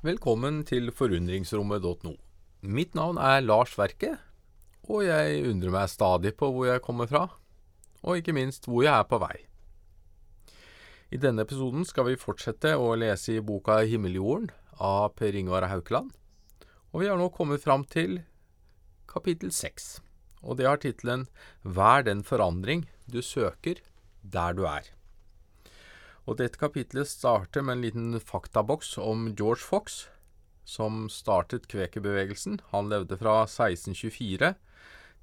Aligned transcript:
Velkommen 0.00 0.62
til 0.64 0.86
forundringsrommet.no. 0.96 2.14
Mitt 2.72 2.94
navn 2.96 3.18
er 3.20 3.42
Lars 3.44 3.74
Verke, 3.76 4.14
og 4.88 5.02
jeg 5.04 5.42
undrer 5.44 5.74
meg 5.74 5.90
stadig 5.92 6.30
på 6.40 6.48
hvor 6.54 6.70
jeg 6.70 6.80
kommer 6.86 7.04
fra, 7.10 7.26
og 8.00 8.16
ikke 8.16 8.32
minst 8.32 8.64
hvor 8.64 8.80
jeg 8.86 8.94
er 8.94 9.04
på 9.10 9.18
vei. 9.20 9.34
I 11.12 11.20
denne 11.20 11.44
episoden 11.44 11.84
skal 11.84 12.08
vi 12.08 12.16
fortsette 12.16 12.72
å 12.80 12.94
lese 12.96 13.34
i 13.34 13.42
boka 13.44 13.82
Himmeljorden 13.84 14.48
av 14.80 15.12
Per 15.20 15.36
Ingvar 15.36 15.68
Haukeland, 15.68 16.14
og 16.96 17.04
vi 17.04 17.10
har 17.10 17.20
nå 17.20 17.28
kommet 17.36 17.60
fram 17.60 17.84
til 17.84 18.22
kapittel 19.04 19.52
seks, 19.52 19.98
og 20.40 20.56
det 20.62 20.70
har 20.70 20.80
tittelen 20.80 21.26
Vær 21.60 22.08
den 22.08 22.24
forandring 22.24 22.86
du 23.04 23.20
søker 23.20 23.84
der 24.24 24.56
du 24.56 24.64
er. 24.64 24.88
Og 26.28 26.36
dette 26.40 26.60
kapitlet 26.60 27.08
starter 27.08 27.64
med 27.64 27.78
en 27.78 27.84
liten 27.84 28.18
faktaboks 28.20 28.96
om 29.00 29.30
George 29.38 29.64
Fox, 29.64 30.04
som 30.64 31.08
startet 31.10 31.68
kvekerbevegelsen. 31.70 32.60
Han 32.74 32.90
levde 32.92 33.16
fra 33.18 33.42
1624 33.46 34.52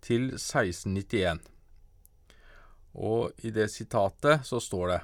til 0.03 0.31
1691. 0.33 1.43
Og 2.97 3.45
i 3.45 3.53
det 3.53 3.69
sitatet 3.71 4.47
så 4.47 4.59
står 4.63 4.91
det 4.93 4.99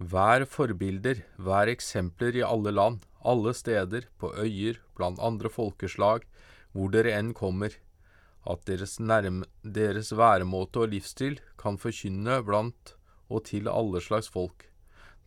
Vær 0.00 0.46
forbilder, 0.48 1.20
vær 1.36 1.68
eksempler 1.68 2.38
i 2.40 2.46
alle 2.46 2.72
land, 2.72 3.02
alle 3.20 3.52
steder, 3.52 4.06
på 4.16 4.32
øyer, 4.32 4.80
blant 4.96 5.20
andre 5.20 5.50
folkeslag, 5.52 6.24
hvor 6.72 6.88
dere 6.88 7.12
enn 7.18 7.34
kommer, 7.36 7.74
at 8.48 8.64
deres, 8.64 8.96
nærme, 8.96 9.44
deres 9.60 10.14
væremåte 10.16 10.86
og 10.86 10.94
livsstil 10.94 11.36
kan 11.60 11.76
forkynne 11.76 12.40
blant 12.46 12.94
og 13.28 13.44
til 13.50 13.68
alle 13.68 14.00
slags 14.00 14.32
folk. 14.32 14.69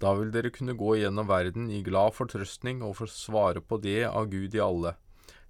Da 0.01 0.13
vil 0.17 0.31
dere 0.33 0.51
kunne 0.53 0.75
gå 0.77 0.95
gjennom 0.99 1.29
verden 1.29 1.69
i 1.71 1.83
glad 1.85 2.15
fortrøstning 2.17 2.81
og 2.83 2.97
få 2.99 3.07
svare 3.09 3.61
på 3.61 3.77
det 3.83 4.03
av 4.09 4.29
Gud 4.31 4.55
i 4.55 4.63
alle, 4.63 4.95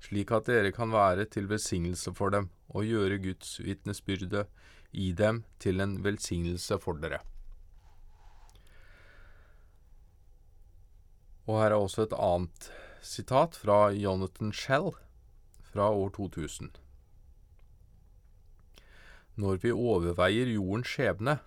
slik 0.03 0.33
at 0.35 0.49
dere 0.51 0.73
kan 0.75 0.91
være 0.93 1.25
til 1.31 1.47
velsignelse 1.51 2.13
for 2.17 2.33
dem 2.33 2.49
og 2.73 2.87
gjøre 2.87 3.21
Guds 3.23 3.57
vitnesbyrde 3.63 4.45
i 4.93 5.11
dem 5.17 5.43
til 5.63 5.81
en 5.81 5.97
velsignelse 6.05 6.77
for 6.81 6.99
dere. 7.01 7.23
Og 11.47 11.59
her 11.59 11.73
er 11.73 11.79
også 11.79 12.05
et 12.05 12.15
annet 12.15 12.69
sitat 13.03 13.57
fra 13.59 13.89
Jonathan 13.91 14.53
Shell 14.55 14.93
fra 15.73 15.89
år 15.91 16.13
2000. 16.15 16.69
Når 19.35 19.59
vi 19.63 19.73
overveier 19.73 20.53
jordens 20.53 20.93
skjebne, 20.93 21.39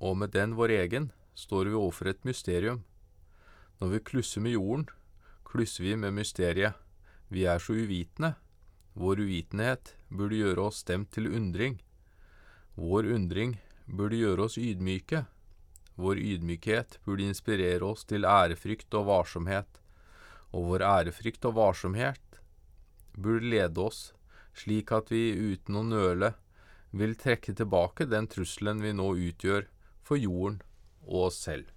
og 0.00 0.16
med 0.16 0.32
den 0.32 0.54
vår 0.56 0.72
egen, 0.78 1.10
står 1.36 1.70
vi 1.70 1.76
overfor 1.76 2.10
et 2.10 2.24
mysterium. 2.24 2.82
Når 3.80 3.92
vi 3.92 4.00
klusser 4.08 4.40
med 4.40 4.56
jorden, 4.56 4.86
klusser 5.44 5.84
vi 5.84 5.94
med 6.00 6.16
mysteriet. 6.16 6.74
Vi 7.28 7.44
er 7.44 7.60
så 7.60 7.76
uvitende. 7.76 8.34
Vår 8.96 9.20
uvitenhet 9.20 9.94
burde 10.08 10.40
gjøre 10.40 10.68
oss 10.70 10.80
stemt 10.80 11.12
til 11.12 11.28
undring. 11.28 11.78
Vår 12.74 13.12
undring 13.12 13.58
burde 13.86 14.16
gjøre 14.16 14.48
oss 14.48 14.58
ydmyke. 14.58 15.26
Vår 15.96 16.18
ydmykhet 16.18 16.98
burde 17.04 17.28
inspirere 17.28 17.84
oss 17.84 18.04
til 18.08 18.24
ærefrykt 18.24 18.94
og 18.96 19.06
varsomhet, 19.08 19.80
og 20.52 20.72
vår 20.72 20.84
ærefrykt 20.84 21.44
og 21.48 21.56
varsomhet 21.56 22.40
burde 23.16 23.48
lede 23.52 23.80
oss 23.80 24.10
slik 24.56 24.92
at 24.92 25.12
vi 25.12 25.30
uten 25.36 25.76
å 25.76 25.84
nøle 25.84 26.32
vil 26.96 27.16
trekke 27.20 27.52
tilbake 27.56 28.06
den 28.08 28.28
trusselen 28.32 28.80
vi 28.84 28.94
nå 28.96 29.10
utgjør 29.28 29.66
for 30.06 30.20
jorden 30.20 30.60
og 31.06 31.30
oss 31.30 31.40
selv. 31.46 31.70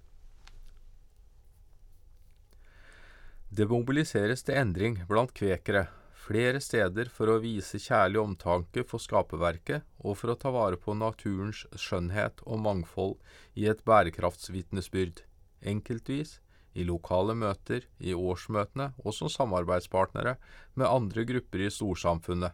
Det 3.49 3.65
mobiliseres 3.65 4.45
til 4.45 4.59
endring 4.61 4.99
blant 5.09 5.33
kvekere 5.33 5.87
flere 6.29 6.59
steder 6.61 7.09
for 7.09 7.31
å 7.31 7.39
vise 7.41 7.79
kjærlig 7.81 8.19
omtanke 8.21 8.83
for 8.85 9.01
skaperverket 9.01 9.87
og 10.03 10.19
for 10.19 10.33
å 10.33 10.37
ta 10.37 10.51
vare 10.53 10.77
på 10.77 10.93
naturens 10.93 11.63
skjønnhet 11.73 12.43
og 12.45 12.61
mangfold 12.61 13.15
i 13.57 13.65
et 13.71 13.81
bærekraftsvitnesbyrd, 13.89 15.23
enkeltvis, 15.65 16.37
i 16.77 16.85
lokale 16.85 17.33
møter, 17.33 17.87
i 17.97 18.13
årsmøtene 18.13 18.91
og 19.01 19.15
som 19.17 19.31
samarbeidspartnere 19.33 20.35
med 20.77 20.85
andre 20.85 21.25
grupper 21.25 21.65
i 21.65 21.71
storsamfunnet. 21.73 22.53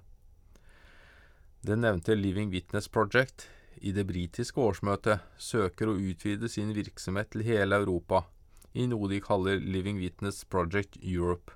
Det 1.66 1.75
nevnte 1.75 2.16
Living 2.16 2.53
Witness 2.53 2.88
Project 2.88 3.50
i 3.81 3.91
det 3.96 4.06
britiske 4.09 4.62
årsmøtet 4.62 5.24
søker 5.41 5.91
å 5.91 5.97
utvide 5.97 6.50
sin 6.52 6.74
virksomhet 6.75 7.31
til 7.34 7.46
hele 7.47 7.80
Europa, 7.81 8.25
i 8.74 8.88
noe 8.91 9.08
de 9.12 9.22
kaller 9.24 9.62
Living 9.62 10.02
Witness 10.02 10.44
Project 10.44 10.97
Europe. 11.02 11.53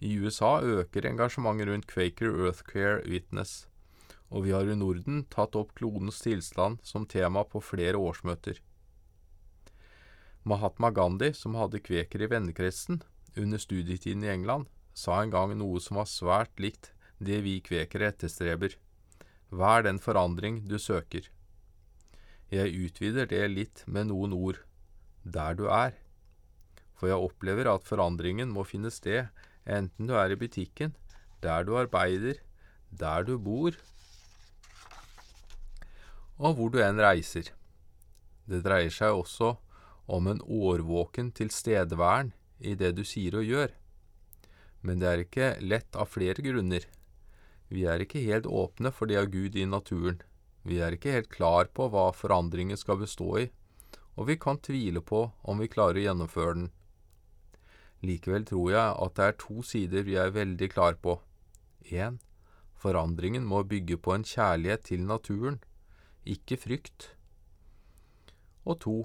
I 0.00 0.14
USA 0.16 0.60
øker 0.64 1.06
engasjementet 1.08 1.68
rundt 1.68 1.88
Quaker 1.90 2.32
Earthcare 2.32 3.02
Witness, 3.04 3.66
og 4.30 4.46
vi 4.46 4.54
har 4.54 4.68
i 4.68 4.76
Norden 4.78 5.24
tatt 5.28 5.56
opp 5.58 5.74
klodens 5.76 6.22
tilstand 6.24 6.80
som 6.86 7.04
tema 7.06 7.44
på 7.44 7.60
flere 7.60 8.00
årsmøter. 8.00 8.60
Mahatma 10.42 10.88
Gandhi, 10.90 11.34
som 11.36 11.58
hadde 11.58 11.82
kveker 11.84 12.22
i 12.24 12.30
vennekretsen 12.30 13.02
under 13.36 13.60
studietiden 13.60 14.24
i 14.24 14.32
England, 14.32 14.70
sa 14.94 15.20
en 15.20 15.32
gang 15.34 15.52
noe 15.58 15.80
som 15.84 16.00
var 16.00 16.08
svært 16.08 16.62
likt 16.62 16.92
det 17.20 17.42
vi 17.44 17.58
kvekere 17.60 18.08
etterstreber. 18.14 18.72
Vær 19.50 19.82
den 19.82 19.98
forandring 19.98 20.62
du 20.70 20.78
søker. 20.78 21.26
Jeg 22.50 22.74
utvider 22.74 23.26
det 23.30 23.42
litt 23.50 23.84
med 23.86 24.10
noen 24.10 24.34
ord. 24.34 24.62
Der 25.22 25.54
du 25.58 25.66
er. 25.66 25.94
For 26.94 27.10
jeg 27.10 27.18
opplever 27.18 27.68
at 27.70 27.86
forandringen 27.86 28.50
må 28.54 28.64
finne 28.64 28.90
sted 28.94 29.28
enten 29.66 30.08
du 30.08 30.14
er 30.16 30.32
i 30.32 30.38
butikken, 30.40 30.94
der 31.42 31.64
du 31.64 31.76
arbeider, 31.78 32.40
der 32.90 33.24
du 33.24 33.36
bor, 33.38 33.76
og 36.40 36.56
hvor 36.56 36.70
du 36.72 36.80
enn 36.80 37.00
reiser. 37.00 37.50
Det 38.48 38.62
dreier 38.64 38.92
seg 38.92 39.14
også 39.14 39.54
om 40.10 40.30
en 40.30 40.40
årvåken 40.40 41.30
tilstedeværen 41.36 42.32
i 42.58 42.74
det 42.74 42.94
du 42.96 43.04
sier 43.06 43.36
og 43.38 43.46
gjør. 43.46 43.74
Men 44.80 45.02
det 45.02 45.10
er 45.10 45.24
ikke 45.26 45.50
lett 45.60 45.96
av 45.96 46.08
flere 46.08 46.42
grunner. 46.42 46.86
Vi 47.70 47.86
er 47.86 48.02
ikke 48.02 48.22
helt 48.26 48.48
åpne 48.50 48.90
for 48.90 49.06
det 49.06 49.20
av 49.20 49.30
Gud 49.30 49.54
i 49.54 49.64
naturen. 49.68 50.18
Vi 50.66 50.80
er 50.82 50.96
ikke 50.96 51.14
helt 51.14 51.30
klar 51.30 51.70
på 51.72 51.86
hva 51.92 52.10
forandringen 52.12 52.76
skal 52.76 52.98
bestå 53.00 53.30
i, 53.38 53.46
og 54.18 54.26
vi 54.28 54.36
kan 54.36 54.58
tvile 54.58 55.00
på 55.00 55.28
om 55.46 55.62
vi 55.62 55.70
klarer 55.70 56.00
å 56.00 56.04
gjennomføre 56.08 56.56
den. 56.58 56.68
Likevel 58.04 58.46
tror 58.48 58.72
jeg 58.72 58.96
at 59.04 59.16
det 59.16 59.28
er 59.28 59.38
to 59.40 59.62
sider 59.66 60.04
vi 60.04 60.16
er 60.18 60.34
veldig 60.34 60.68
klar 60.72 60.98
på. 61.00 61.18
1. 61.86 62.18
Forandringen 62.80 63.46
må 63.46 63.62
bygge 63.68 64.00
på 64.00 64.14
en 64.16 64.26
kjærlighet 64.26 64.86
til 64.90 65.06
naturen, 65.06 65.60
ikke 66.24 66.58
frykt. 66.60 67.10
Og 68.64 68.80
2. 68.84 68.96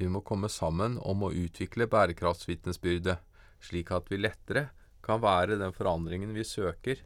Vi 0.00 0.08
må 0.10 0.22
komme 0.24 0.48
sammen 0.52 0.98
om 0.98 1.24
å 1.26 1.32
utvikle 1.34 1.88
bærekraftsvitnesbyrdet, 1.90 3.18
slik 3.60 3.92
at 3.94 4.10
vi 4.10 4.20
lettere 4.20 4.68
kan 5.04 5.22
være 5.22 5.58
den 5.60 5.72
forandringen 5.74 6.34
vi 6.36 6.44
søker, 6.46 7.00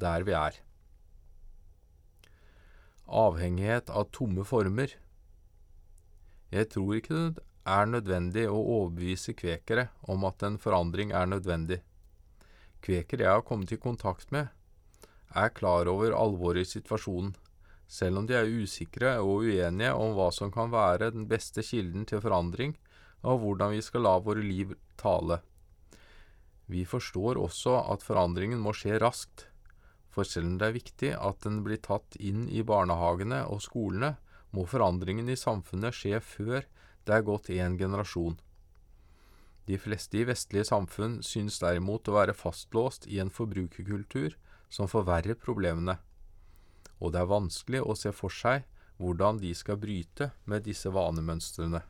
der 0.00 0.24
vi 0.26 0.34
er. 0.36 0.56
Avhengighet 3.08 3.90
av 3.90 4.10
tomme 4.12 4.44
former. 4.44 4.92
Jeg 6.52 6.70
tror 6.72 6.96
ikke 6.98 7.20
det 7.36 7.44
er 7.68 7.88
nødvendig 7.88 8.46
å 8.48 8.58
overbevise 8.58 9.34
kvekere 9.36 9.88
om 10.08 10.24
at 10.28 10.44
en 10.46 10.56
forandring 10.60 11.12
er 11.16 11.28
nødvendig. 11.28 11.82
Kvekere 12.84 13.26
jeg 13.26 13.40
har 13.40 13.44
kommet 13.44 13.72
i 13.74 13.80
kontakt 13.80 14.30
med, 14.32 14.48
er 15.36 15.52
klar 15.52 15.88
over 15.90 16.14
alvoret 16.16 16.64
i 16.64 16.70
situasjonen, 16.78 17.34
selv 17.88 18.20
om 18.20 18.28
de 18.28 18.36
er 18.36 18.48
usikre 18.48 19.16
og 19.24 19.48
uenige 19.48 19.92
om 19.96 20.14
hva 20.16 20.28
som 20.32 20.52
kan 20.52 20.72
være 20.72 21.10
den 21.14 21.26
beste 21.28 21.64
kilden 21.64 22.06
til 22.08 22.22
forandring, 22.24 22.76
og 23.24 23.42
hvordan 23.42 23.74
vi 23.74 23.82
skal 23.84 24.04
la 24.06 24.16
våre 24.22 24.44
liv 24.44 24.76
tale. 25.00 25.40
Vi 26.68 26.84
forstår 26.84 27.40
også 27.40 27.78
at 27.92 28.04
forandringen 28.04 28.60
må 28.60 28.74
skje 28.76 29.00
raskt, 29.00 29.48
for 30.10 30.26
selv 30.28 30.50
om 30.50 30.56
det 30.58 30.68
er 30.68 30.76
viktig 30.76 31.12
at 31.14 31.44
den 31.44 31.62
blir 31.66 31.80
tatt 31.84 32.16
inn 32.16 32.46
i 32.48 32.64
barnehagene 32.66 33.44
og 33.46 33.62
skolene, 33.64 34.16
må 34.50 34.64
forandringen 34.64 35.28
i 35.28 35.36
samfunnet 35.36 35.96
skje 35.96 36.20
før 36.24 36.62
det 37.04 37.14
er 37.14 37.26
gått 37.26 37.50
én 37.52 37.76
generasjon. 37.80 38.38
De 39.68 39.76
fleste 39.76 40.16
i 40.16 40.24
vestlige 40.24 40.64
samfunn 40.70 41.18
synes 41.24 41.60
derimot 41.60 42.08
å 42.08 42.16
være 42.16 42.36
fastlåst 42.36 43.04
i 43.12 43.18
en 43.20 43.32
forbrukerkultur 43.32 44.38
som 44.72 44.88
forverrer 44.88 45.36
problemene, 45.36 45.98
og 46.98 47.12
det 47.12 47.20
er 47.20 47.30
vanskelig 47.30 47.84
å 47.84 47.96
se 47.96 48.12
for 48.16 48.32
seg 48.32 48.64
hvordan 48.98 49.38
de 49.42 49.52
skal 49.54 49.78
bryte 49.80 50.32
med 50.48 50.64
disse 50.66 50.90
vanemønstrene. 50.90 51.82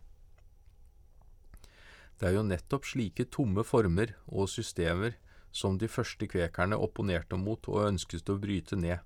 Det 2.18 2.26
er 2.28 2.34
jo 2.34 2.44
nettopp 2.44 2.86
slike 2.90 3.28
tomme 3.30 3.62
former 3.64 4.12
og 4.26 4.50
systemer 4.50 5.14
som 5.52 5.78
de 5.78 5.88
første 5.88 6.28
kvekerne 6.30 6.76
opponerte 6.76 7.38
mot 7.40 7.68
og 7.70 7.86
ønsket 7.88 8.30
å 8.30 8.38
bryte 8.40 8.76
ned. 8.76 8.98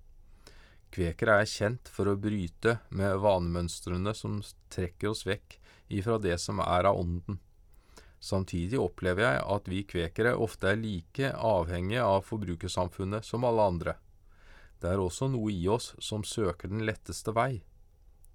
Kvekere 0.92 1.38
er 1.40 1.48
kjent 1.48 1.88
for 1.88 2.10
å 2.10 2.18
bryte 2.20 2.76
med 2.90 3.16
vanemønstrene 3.24 4.12
som 4.16 4.42
trekker 4.72 5.12
oss 5.14 5.24
vekk 5.24 5.56
ifra 5.88 6.18
det 6.20 6.36
som 6.40 6.60
er 6.60 6.88
av 6.90 7.00
ånden. 7.00 7.38
Samtidig 8.22 8.78
opplever 8.78 9.24
jeg 9.24 9.40
at 9.54 9.68
vi 9.72 9.80
kvekere 9.88 10.34
ofte 10.38 10.68
er 10.70 10.78
like 10.78 11.32
avhengige 11.32 12.04
av 12.04 12.20
forbrukersamfunnet 12.28 13.26
som 13.26 13.48
alle 13.48 13.64
andre. 13.72 13.96
Det 14.78 14.92
er 14.92 15.00
også 15.02 15.30
noe 15.32 15.50
i 15.50 15.64
oss 15.70 15.92
som 16.02 16.22
søker 16.26 16.70
den 16.70 16.84
letteste 16.86 17.34
vei. 17.34 17.62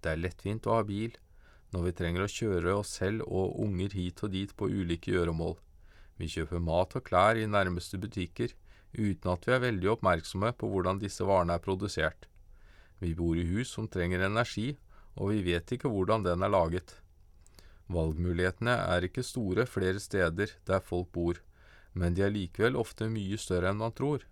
Det 0.02 0.12
er 0.12 0.20
lettvint 0.20 0.68
å 0.68 0.80
ha 0.80 0.84
bil, 0.88 1.16
når 1.72 1.88
vi 1.88 1.96
trenger 2.00 2.26
å 2.26 2.32
kjøre 2.32 2.76
oss 2.82 2.98
selv 3.00 3.26
og 3.28 3.58
unger 3.64 3.96
hit 3.96 4.24
og 4.24 4.34
dit 4.34 4.54
på 4.56 4.70
ulike 4.72 5.14
gjøremål. 5.14 5.58
Vi 6.18 6.30
kjøper 6.32 6.64
mat 6.64 6.96
og 6.98 7.06
klær 7.06 7.38
i 7.38 7.46
nærmeste 7.50 8.00
butikker, 8.02 8.54
uten 8.98 9.32
at 9.34 9.46
vi 9.46 9.54
er 9.54 9.64
veldig 9.68 9.92
oppmerksomme 9.98 10.54
på 10.58 10.70
hvordan 10.72 11.02
disse 11.02 11.26
varene 11.28 11.58
er 11.58 11.64
produsert. 11.64 12.26
Vi 13.00 13.14
bor 13.18 13.38
i 13.38 13.46
hus 13.46 13.76
som 13.76 13.90
trenger 13.92 14.26
energi, 14.26 14.72
og 15.18 15.34
vi 15.34 15.44
vet 15.46 15.76
ikke 15.76 15.92
hvordan 15.92 16.26
den 16.26 16.46
er 16.46 16.54
laget. 16.54 16.96
Valgmulighetene 17.94 18.74
er 18.96 19.06
ikke 19.08 19.24
store 19.24 19.68
flere 19.70 20.02
steder 20.02 20.56
der 20.68 20.82
folk 20.84 21.12
bor, 21.14 21.38
men 21.94 22.18
de 22.18 22.26
er 22.26 22.34
likevel 22.34 22.76
ofte 22.78 23.08
mye 23.10 23.38
større 23.40 23.72
enn 23.72 23.80
man 23.80 23.94
tror. 23.96 24.26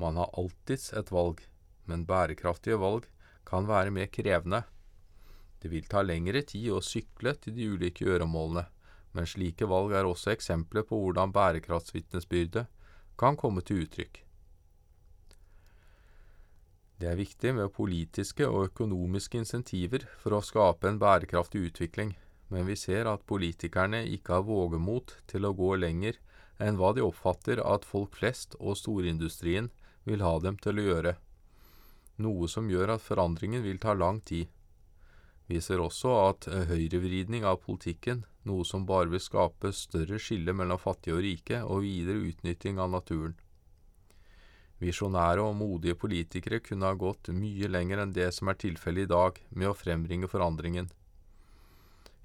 Man 0.00 0.18
har 0.20 0.34
alltids 0.38 0.90
et 0.96 1.10
valg, 1.12 1.40
men 1.86 2.06
bærekraftige 2.08 2.78
valg 2.80 3.06
kan 3.48 3.66
være 3.68 3.94
mer 3.94 4.10
krevende. 4.12 4.62
Det 5.60 5.70
vil 5.72 5.88
ta 5.88 6.02
lengre 6.02 6.42
tid 6.46 6.70
å 6.72 6.82
sykle 6.84 7.34
til 7.40 7.56
de 7.56 7.66
ulike 7.74 8.06
gjøremålene, 8.06 8.66
men 9.12 9.26
slike 9.26 9.66
valg 9.70 9.94
er 9.96 10.08
også 10.08 10.32
eksempler 10.34 10.86
på 10.86 10.98
hvordan 11.02 11.32
bærekraftsvitnesbyrdet 11.34 12.66
kan 13.20 13.36
komme 13.36 13.64
til 13.66 13.84
uttrykk. 13.84 14.22
Det 17.00 17.08
er 17.08 17.16
viktig 17.16 17.54
med 17.56 17.72
politiske 17.72 18.44
og 18.48 18.66
økonomiske 18.70 19.40
insentiver 19.40 20.04
for 20.20 20.36
å 20.36 20.44
skape 20.44 20.88
en 20.88 20.98
bærekraftig 21.00 21.62
utvikling, 21.70 22.12
men 22.52 22.66
vi 22.68 22.76
ser 22.76 23.08
at 23.08 23.24
politikerne 23.30 24.02
ikke 24.16 24.36
har 24.36 24.48
vågemot 24.48 25.14
til 25.30 25.48
å 25.48 25.54
gå 25.56 25.74
lenger 25.80 26.18
enn 26.60 26.76
hva 26.76 26.92
de 26.92 27.04
oppfatter 27.06 27.62
at 27.64 27.88
folk 27.88 28.18
flest 28.20 28.56
og 28.60 28.76
storindustrien 28.76 29.70
vil 30.04 30.24
ha 30.24 30.34
dem 30.44 30.58
til 30.60 30.80
å 30.80 30.86
gjøre, 30.90 31.14
noe 32.20 32.48
som 32.52 32.68
gjør 32.68 32.96
at 32.96 33.04
forandringen 33.04 33.64
vil 33.64 33.80
ta 33.80 33.94
lang 33.96 34.20
tid. 34.20 34.48
Vi 35.50 35.58
ser 35.58 35.82
også 35.82 36.12
at 36.28 36.46
eh, 36.46 36.68
høyrevridning 36.70 37.42
av 37.48 37.58
politikken, 37.64 38.22
noe 38.46 38.62
som 38.66 38.84
bare 38.86 39.10
vil 39.10 39.22
skape 39.22 39.72
større 39.74 40.20
skille 40.22 40.54
mellom 40.54 40.78
fattige 40.78 41.16
og 41.16 41.24
rike 41.26 41.62
og 41.64 41.82
videre 41.82 42.22
utnytting 42.28 42.78
av 42.78 42.92
naturen. 42.92 43.34
Visjonære 44.80 45.42
og 45.44 45.56
modige 45.58 45.98
politikere 45.98 46.60
kunne 46.64 46.86
ha 46.88 46.96
gått 46.96 47.32
mye 47.36 47.68
lenger 47.68 48.00
enn 48.04 48.14
det 48.16 48.30
som 48.32 48.48
er 48.48 48.60
tilfellet 48.62 49.08
i 49.08 49.10
dag, 49.10 49.40
med 49.50 49.68
å 49.68 49.76
frembringe 49.76 50.30
forandringen. 50.30 50.86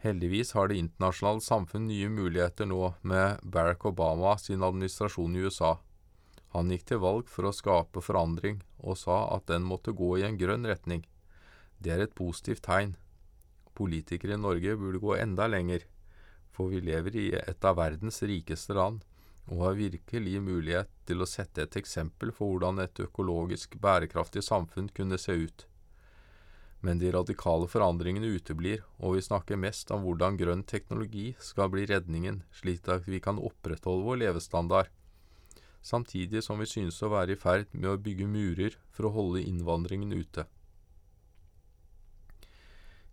Heldigvis 0.06 0.54
har 0.54 0.70
det 0.70 0.78
internasjonale 0.78 1.42
samfunn 1.42 1.88
nye 1.90 2.12
muligheter 2.14 2.70
nå 2.70 2.94
med 3.02 3.42
Barack 3.42 3.88
Obama 3.90 4.36
sin 4.38 4.64
administrasjon 4.64 5.36
i 5.36 5.48
USA. 5.48 5.80
Han 6.54 6.70
gikk 6.72 6.86
til 6.92 7.02
valg 7.02 7.32
for 7.32 7.50
å 7.50 7.56
skape 7.56 8.06
forandring, 8.06 8.62
og 8.86 9.02
sa 9.02 9.18
at 9.34 9.50
den 9.50 9.66
måtte 9.66 9.96
gå 9.98 10.14
i 10.22 10.28
en 10.30 10.38
grønn 10.38 10.70
retning. 10.70 11.02
Det 11.82 11.92
er 11.92 12.06
et 12.06 12.16
positivt 12.16 12.64
tegn. 12.70 12.94
Politikere 13.76 14.38
i 14.38 14.40
Norge 14.40 14.78
burde 14.80 15.02
gå 15.04 15.18
enda 15.20 15.50
lenger, 15.52 15.84
for 16.56 16.72
vi 16.72 16.80
lever 16.80 17.18
i 17.20 17.28
et 17.36 17.68
av 17.68 17.76
verdens 17.80 18.22
rikeste 18.24 18.76
land 18.78 19.04
og 19.52 19.62
har 19.62 19.78
virkelig 19.78 20.40
mulighet 20.42 20.90
til 21.06 21.22
å 21.22 21.28
sette 21.30 21.66
et 21.66 21.78
eksempel 21.78 22.32
for 22.34 22.54
hvordan 22.54 22.82
et 22.82 23.02
økologisk 23.04 23.76
bærekraftig 23.82 24.42
samfunn 24.46 24.88
kunne 24.96 25.20
se 25.22 25.36
ut. 25.38 25.66
Men 26.82 27.02
de 27.02 27.12
radikale 27.14 27.68
forandringene 27.70 28.32
uteblir, 28.38 28.82
og 28.98 29.18
vi 29.18 29.26
snakker 29.26 29.60
mest 29.60 29.92
om 29.94 30.06
hvordan 30.06 30.38
grønn 30.40 30.64
teknologi 30.66 31.34
skal 31.42 31.70
bli 31.74 31.86
redningen, 31.90 32.42
slik 32.54 32.90
at 32.90 33.10
vi 33.10 33.22
kan 33.22 33.42
opprettholde 33.42 34.06
vår 34.08 34.22
levestandard, 34.24 34.90
samtidig 35.86 36.42
som 36.46 36.62
vi 36.62 36.70
synes 36.70 37.02
å 37.06 37.12
være 37.14 37.36
i 37.36 37.42
ferd 37.42 37.70
med 37.74 37.92
å 37.92 38.02
bygge 38.02 38.30
murer 38.30 38.78
for 38.90 39.10
å 39.10 39.16
holde 39.20 39.46
innvandringen 39.46 40.14
ute 40.16 40.48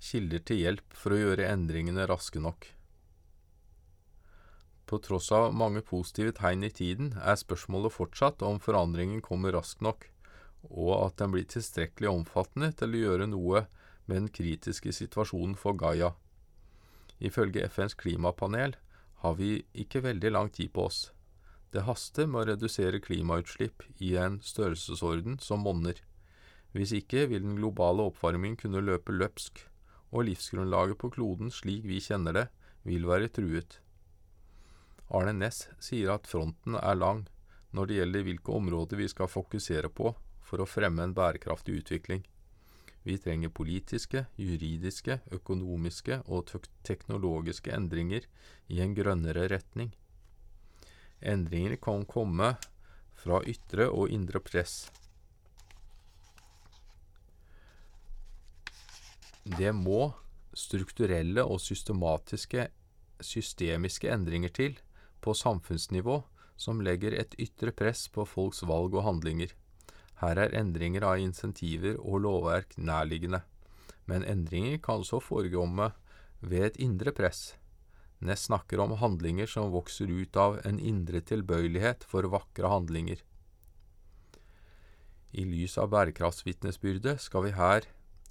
kilder 0.03 0.43
til 0.43 0.63
hjelp 0.65 0.97
for 0.99 1.15
å 1.15 1.21
gjøre 1.21 1.51
endringene 1.53 2.07
raske 2.11 2.43
nok. 2.43 2.67
På 4.91 4.99
tross 5.01 5.31
av 5.33 5.55
mange 5.57 5.81
positive 5.89 6.35
tegn 6.37 6.67
i 6.67 6.73
tiden, 6.75 7.15
er 7.17 7.39
spørsmålet 7.41 7.95
fortsatt 7.95 8.43
om 8.45 8.59
forandringen 8.61 9.23
kommer 9.25 9.55
raskt 9.57 9.81
nok, 9.81 10.09
og 10.69 10.93
at 10.99 11.17
den 11.23 11.33
blir 11.33 11.47
tilstrekkelig 11.49 12.11
omfattende 12.11 12.73
til 12.77 12.93
å 12.93 13.03
gjøre 13.07 13.31
noe 13.31 13.65
med 14.05 14.19
den 14.19 14.29
kritiske 14.35 14.93
situasjonen 14.93 15.57
for 15.57 15.79
Gaia. 15.79 16.13
Ifølge 17.23 17.65
FNs 17.71 17.95
klimapanel 17.95 18.77
har 19.23 19.35
vi 19.39 19.63
ikke 19.73 20.03
veldig 20.05 20.35
lang 20.35 20.51
tid 20.53 20.75
på 20.75 20.89
oss. 20.91 21.03
Det 21.73 21.87
haster 21.87 22.27
med 22.29 22.43
å 22.43 22.47
redusere 22.53 23.01
klimautslipp 23.01 23.87
i 24.03 24.17
en 24.21 24.41
størrelsesorden 24.45 25.39
som 25.41 25.63
monner. 25.65 25.97
Hvis 26.77 26.93
ikke 26.97 27.29
vil 27.31 27.47
den 27.47 27.57
globale 27.61 28.11
oppvarmingen 28.11 28.59
kunne 28.61 28.83
løpe 28.85 29.15
løpsk 29.15 29.71
og 30.13 30.27
livsgrunnlaget 30.29 31.01
på 31.01 31.11
kloden 31.15 31.51
slik 31.51 31.87
vi 31.89 32.01
kjenner 32.05 32.37
det, 32.37 32.47
vil 32.85 33.07
være 33.09 33.31
truet. 33.33 33.79
Arne 35.13 35.35
Næss 35.37 35.67
sier 35.83 36.13
at 36.15 36.29
fronten 36.29 36.77
er 36.79 36.99
lang 36.99 37.25
når 37.73 37.89
det 37.89 37.97
gjelder 37.99 38.27
hvilke 38.27 38.53
områder 38.53 39.01
vi 39.01 39.09
skal 39.09 39.31
fokusere 39.33 39.89
på 39.93 40.13
for 40.45 40.61
å 40.61 40.69
fremme 40.69 41.05
en 41.05 41.17
bærekraftig 41.17 41.79
utvikling. 41.81 42.23
Vi 43.03 43.17
trenger 43.19 43.51
politiske, 43.51 44.27
juridiske, 44.39 45.19
økonomiske 45.35 46.21
og 46.31 46.53
teknologiske 46.87 47.73
endringer 47.75 48.29
i 48.71 48.79
en 48.85 48.95
grønnere 48.95 49.49
retning. 49.51 49.91
Endringer 51.23 51.77
kan 51.83 52.05
komme 52.07 52.55
fra 53.19 53.41
ytre 53.47 53.89
og 53.91 54.11
indre 54.11 54.43
press. 54.43 54.87
Det 59.43 59.73
må 59.75 60.13
strukturelle 60.55 61.43
og 61.43 61.59
systematiske 61.61 62.69
systemiske 63.23 64.11
endringer 64.11 64.53
til 64.55 64.77
på 65.23 65.35
samfunnsnivå 65.35 66.21
som 66.59 66.83
legger 66.85 67.17
et 67.19 67.35
ytre 67.41 67.73
press 67.75 68.07
på 68.13 68.27
folks 68.29 68.63
valg 68.69 68.95
og 68.95 69.07
handlinger. 69.07 69.51
Her 70.23 70.39
er 70.39 70.55
endringer 70.55 71.03
av 71.03 71.19
insentiver 71.19 71.97
og 71.99 72.23
lovverk 72.23 72.77
nærliggende, 72.79 73.43
men 74.07 74.23
endringer 74.23 74.79
kan 74.79 75.03
også 75.03 75.19
forekomme 75.19 75.91
ved 76.41 76.69
et 76.69 76.79
indre 76.87 77.11
press. 77.11 77.57
Ness 78.23 78.47
snakker 78.47 78.79
om 78.79 78.95
handlinger 79.01 79.51
som 79.51 79.73
vokser 79.75 80.11
ut 80.11 80.37
av 80.39 80.61
en 80.69 80.79
indre 80.79 81.19
tilbøyelighet 81.27 82.07
for 82.07 82.29
vakre 82.31 82.71
handlinger. 82.71 83.19
I 85.33 85.43
lys 85.49 85.75
av 85.81 85.91
bærekraftsvitnesbyrdet 85.91 87.19
skal 87.25 87.49
vi 87.49 87.57
her 87.57 87.89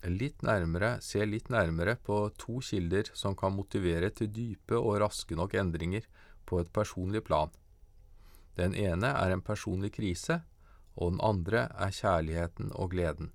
litt 0.10 0.42
nærmere, 0.42 0.96
se 1.02 1.26
litt 1.26 1.50
nærmere 1.54 1.96
på 2.02 2.24
to 2.42 2.60
kilder 2.66 3.12
som 3.14 3.36
kan 3.38 3.54
motivere 3.54 4.10
til 4.10 4.32
dype 4.34 4.78
og 4.78 5.00
raske 5.04 5.38
nok 5.38 5.54
endringer 5.54 6.08
på 6.46 6.62
et 6.62 6.72
personlig 6.74 7.24
plan. 7.28 7.52
Den 8.58 8.74
ene 8.76 9.14
er 9.14 9.32
en 9.32 9.44
personlig 9.46 9.94
krise, 9.96 10.42
og 10.96 11.14
den 11.14 11.22
andre 11.24 11.70
er 11.78 11.94
kjærligheten 11.96 12.74
og 12.76 12.92
gleden. 12.92 13.32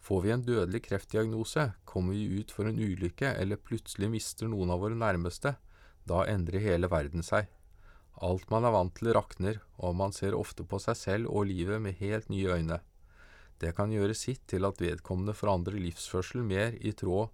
Får 0.00 0.22
vi 0.24 0.32
en 0.32 0.42
dødelig 0.42 0.82
kreftdiagnose, 0.86 1.72
kommer 1.84 2.16
vi 2.16 2.40
ut 2.40 2.50
for 2.54 2.68
en 2.68 2.78
ulykke 2.78 3.34
eller 3.36 3.60
plutselig 3.60 4.08
mister 4.10 4.48
noen 4.48 4.70
av 4.72 4.80
våre 4.82 4.96
nærmeste, 4.98 5.56
da 6.08 6.24
endrer 6.30 6.64
hele 6.64 6.88
verden 6.90 7.22
seg. 7.26 7.48
Alt 8.24 8.48
man 8.50 8.64
er 8.64 8.74
vant 8.74 8.94
til 8.96 9.12
rakner, 9.14 9.60
og 9.76 9.94
man 9.98 10.14
ser 10.16 10.34
ofte 10.34 10.64
på 10.66 10.80
seg 10.82 10.96
selv 10.98 11.30
og 11.30 11.46
livet 11.50 11.82
med 11.82 11.98
helt 12.00 12.30
nye 12.32 12.56
øyne. 12.56 12.80
Det 13.58 13.74
kan 13.74 13.90
gjøre 13.90 14.14
sitt 14.14 14.44
til 14.50 14.66
at 14.68 14.80
vedkommende 14.82 15.34
forandrer 15.34 15.80
livsførsel 15.82 16.44
mer 16.46 16.76
i 16.78 16.92
tråd 16.94 17.32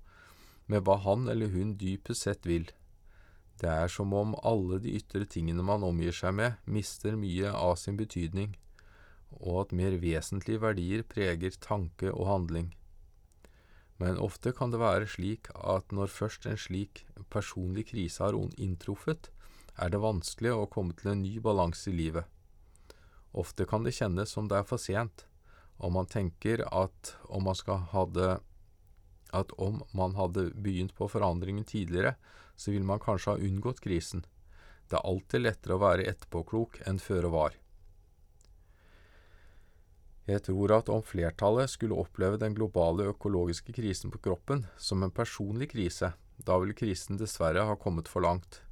med 0.72 0.84
hva 0.86 0.96
han 1.04 1.28
eller 1.28 1.52
hun 1.52 1.74
dypest 1.80 2.24
sett 2.24 2.48
vil. 2.48 2.70
Det 3.60 3.70
er 3.70 3.90
som 3.92 4.12
om 4.16 4.32
alle 4.42 4.80
de 4.82 4.94
ytre 4.98 5.26
tingene 5.30 5.62
man 5.62 5.84
omgir 5.86 6.16
seg 6.16 6.34
med, 6.38 6.56
mister 6.64 7.18
mye 7.20 7.52
av 7.52 7.76
sin 7.78 7.98
betydning, 8.00 8.56
og 9.36 9.66
at 9.66 9.76
mer 9.76 9.98
vesentlige 10.00 10.62
verdier 10.62 11.04
preger 11.06 11.60
tanke 11.60 12.10
og 12.10 12.26
handling. 12.30 12.72
Men 14.02 14.18
ofte 14.18 14.50
kan 14.56 14.72
det 14.72 14.80
være 14.82 15.06
slik 15.06 15.52
at 15.54 15.92
når 15.94 16.10
først 16.10 16.48
en 16.50 16.58
slik 16.58 17.04
personlig 17.30 17.86
krise 17.92 18.24
har 18.24 18.34
inntruffet, 18.34 19.30
er 19.78 19.90
det 19.90 20.02
vanskelig 20.02 20.54
å 20.54 20.70
komme 20.70 20.96
til 20.98 21.12
en 21.12 21.22
ny 21.22 21.38
balanse 21.42 21.90
i 21.90 21.94
livet. 21.94 22.26
Ofte 23.34 23.66
kan 23.66 23.86
det 23.86 23.94
kjennes 23.94 24.30
som 24.30 24.48
det 24.50 24.58
er 24.58 24.66
for 24.66 24.82
sent, 24.82 25.26
og 25.78 25.92
man 25.94 26.06
tenker 26.10 26.62
at 26.70 27.14
om 27.28 27.48
man, 27.48 27.56
hadde, 27.92 28.38
at 29.32 29.52
om 29.58 29.82
man 29.92 30.14
hadde 30.18 30.50
begynt 30.54 30.94
på 30.96 31.08
forandringen 31.10 31.64
tidligere, 31.64 32.14
så 32.56 32.70
ville 32.70 32.86
man 32.86 33.02
kanskje 33.02 33.34
ha 33.34 33.42
unngått 33.42 33.82
krisen. 33.82 34.24
Det 34.88 34.98
er 34.98 35.08
alltid 35.08 35.42
lettere 35.42 35.76
å 35.76 35.82
være 35.82 36.06
etterpåklok 36.10 36.82
enn 36.86 37.02
føre 37.02 37.30
var. 37.32 37.56
Jeg 40.24 40.40
tror 40.46 40.72
at 40.72 40.88
om 40.88 41.02
flertallet 41.04 41.68
skulle 41.68 41.98
oppleve 42.00 42.38
den 42.40 42.54
globale 42.56 43.10
økologiske 43.10 43.74
krisen 43.76 44.12
på 44.12 44.22
kroppen 44.24 44.62
som 44.80 45.02
en 45.02 45.12
personlig 45.12 45.72
krise, 45.74 46.14
Da 46.36 46.58
vil 46.58 46.74
krisen 46.74 47.14
dessverre 47.16 47.62
ha 47.62 47.76
kommet 47.78 48.08
for 48.10 48.20
langt. 48.20 48.62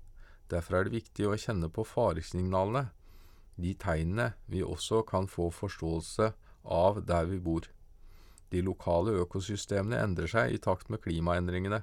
Derfor 0.51 0.81
er 0.81 0.85
det 0.85 0.97
viktig 0.97 1.29
å 1.29 1.37
kjenne 1.39 1.69
på 1.71 1.85
faresignalene, 1.87 2.91
de 3.55 3.75
tegnene 3.79 4.33
vi 4.51 4.65
også 4.67 5.05
kan 5.07 5.29
få 5.31 5.47
forståelse 5.55 6.33
av 6.65 7.03
der 7.07 7.29
vi 7.31 7.39
bor. 7.43 7.69
De 8.53 8.63
lokale 8.63 9.15
økosystemene 9.23 10.01
endrer 10.05 10.31
seg 10.31 10.53
i 10.53 10.61
takt 10.61 10.91
med 10.93 11.03
klimaendringene, 11.05 11.83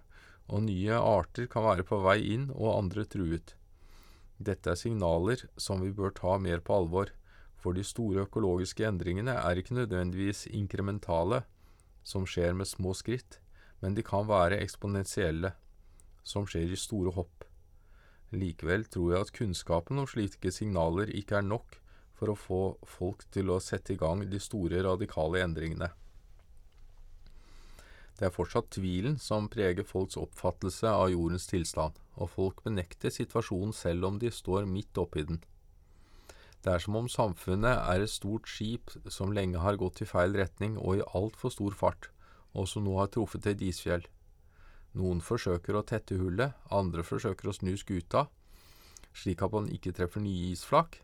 og 0.50 0.66
nye 0.66 0.98
arter 0.98 1.48
kan 1.50 1.66
være 1.66 1.86
på 1.86 2.00
vei 2.04 2.20
inn 2.34 2.50
og 2.56 2.76
andre 2.76 3.06
truet. 3.10 3.56
Dette 4.40 4.72
er 4.72 4.80
signaler 4.80 5.44
som 5.60 5.82
vi 5.84 5.92
bør 5.94 6.14
ta 6.16 6.38
mer 6.42 6.62
på 6.64 6.78
alvor, 6.78 7.12
for 7.60 7.76
de 7.76 7.84
store 7.84 8.24
økologiske 8.28 8.86
endringene 8.88 9.36
er 9.36 9.60
ikke 9.60 9.76
nødvendigvis 9.76 10.46
inkrementale, 10.56 11.44
som 12.04 12.26
skjer 12.30 12.56
med 12.56 12.70
små 12.70 12.94
skritt, 12.96 13.42
men 13.84 13.98
de 13.98 14.06
kan 14.06 14.30
være 14.30 14.62
eksponentielle, 14.64 15.52
som 16.24 16.48
skjer 16.48 16.72
i 16.72 16.80
store 16.80 17.14
hopp. 17.18 17.44
Likevel 18.32 18.86
tror 18.94 19.14
jeg 19.14 19.26
at 19.26 19.36
kunnskapen 19.36 20.00
om 20.00 20.08
slike 20.08 20.52
signaler 20.54 21.12
ikke 21.18 21.40
er 21.42 21.48
nok 21.50 21.80
for 22.20 22.34
å 22.34 22.38
få 22.38 22.62
folk 22.98 23.24
til 23.32 23.50
å 23.54 23.62
sette 23.64 23.96
i 23.96 24.00
gang 24.00 24.26
de 24.28 24.42
store, 24.44 24.84
radikale 24.84 25.44
endringene. 25.46 25.90
Det 28.20 28.28
er 28.28 28.36
fortsatt 28.36 28.68
tvilen 28.76 29.16
som 29.24 29.48
preger 29.48 29.88
folks 29.88 30.20
oppfattelse 30.20 30.92
av 30.92 31.08
jordens 31.14 31.48
tilstand, 31.48 31.96
og 32.20 32.34
folk 32.34 32.60
benekter 32.66 33.14
situasjonen 33.16 33.72
selv 33.72 34.10
om 34.10 34.20
de 34.20 34.32
står 34.36 34.68
midt 34.68 35.00
oppi 35.00 35.24
den. 35.30 35.40
Det 36.60 36.74
er 36.74 36.84
som 36.84 36.98
om 37.00 37.08
samfunnet 37.08 37.86
er 37.88 38.04
et 38.04 38.12
stort 38.12 38.50
skip 38.52 38.92
som 39.08 39.32
lenge 39.32 39.62
har 39.64 39.80
gått 39.80 40.02
i 40.04 40.10
feil 40.10 40.36
retning 40.36 40.76
og 40.76 41.00
i 41.00 41.06
altfor 41.16 41.54
stor 41.56 41.78
fart, 41.80 42.10
og 42.52 42.68
som 42.68 42.84
nå 42.84 42.98
har 43.00 43.08
truffet 43.14 43.48
et 43.48 43.64
isfjell. 43.64 44.04
Noen 45.00 45.24
forsøker 45.24 45.78
å 45.80 45.86
tette 45.88 46.18
hullet, 46.20 46.52
andre 46.76 47.06
forsøker 47.08 47.48
å 47.48 47.56
snu 47.56 47.78
skuta, 47.80 48.28
slik 49.16 49.46
at 49.46 49.56
man 49.56 49.72
ikke 49.72 49.96
treffer 49.96 50.20
nye 50.20 50.52
isflak, 50.52 51.00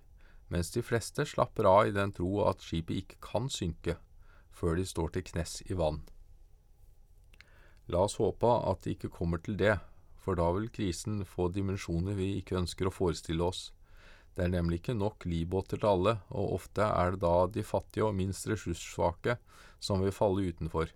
mens 0.54 0.72
de 0.74 0.84
fleste 0.86 1.26
slapper 1.26 1.68
av 1.70 1.88
i 1.88 1.96
den 1.96 2.14
tro 2.16 2.30
at 2.46 2.64
skipet 2.64 3.02
ikke 3.02 3.22
kan 3.24 3.50
synke 3.50 3.98
før 4.56 4.78
de 4.80 4.86
står 4.88 5.16
til 5.16 5.26
knes 5.32 5.58
i 5.68 5.76
vann. 5.78 6.04
La 7.92 8.06
oss 8.08 8.18
håpe 8.18 8.50
at 8.50 8.86
det 8.86 8.96
ikke 8.96 9.14
kommer 9.14 9.42
til 9.44 9.58
det, 9.60 9.76
for 10.18 10.38
da 10.40 10.48
vil 10.56 10.72
krisen 10.74 11.20
få 11.30 11.52
dimensjoner 11.54 12.18
vi 12.18 12.32
ikke 12.40 12.58
ønsker 12.62 12.90
å 12.90 12.94
forestille 12.94 13.46
oss. 13.46 13.68
Det 14.36 14.48
er 14.48 14.54
nemlig 14.56 14.82
ikke 14.82 14.98
nok 14.98 15.28
livbåter 15.30 15.80
til 15.80 15.92
alle, 15.92 16.16
og 16.34 16.56
ofte 16.58 16.88
er 16.88 17.14
det 17.14 17.22
da 17.22 17.36
de 17.48 17.64
fattige 17.64 18.08
og 18.08 18.18
minst 18.18 18.48
ressurssvake 18.50 19.38
som 19.80 20.02
vil 20.02 20.16
falle 20.16 20.50
utenfor. 20.50 20.90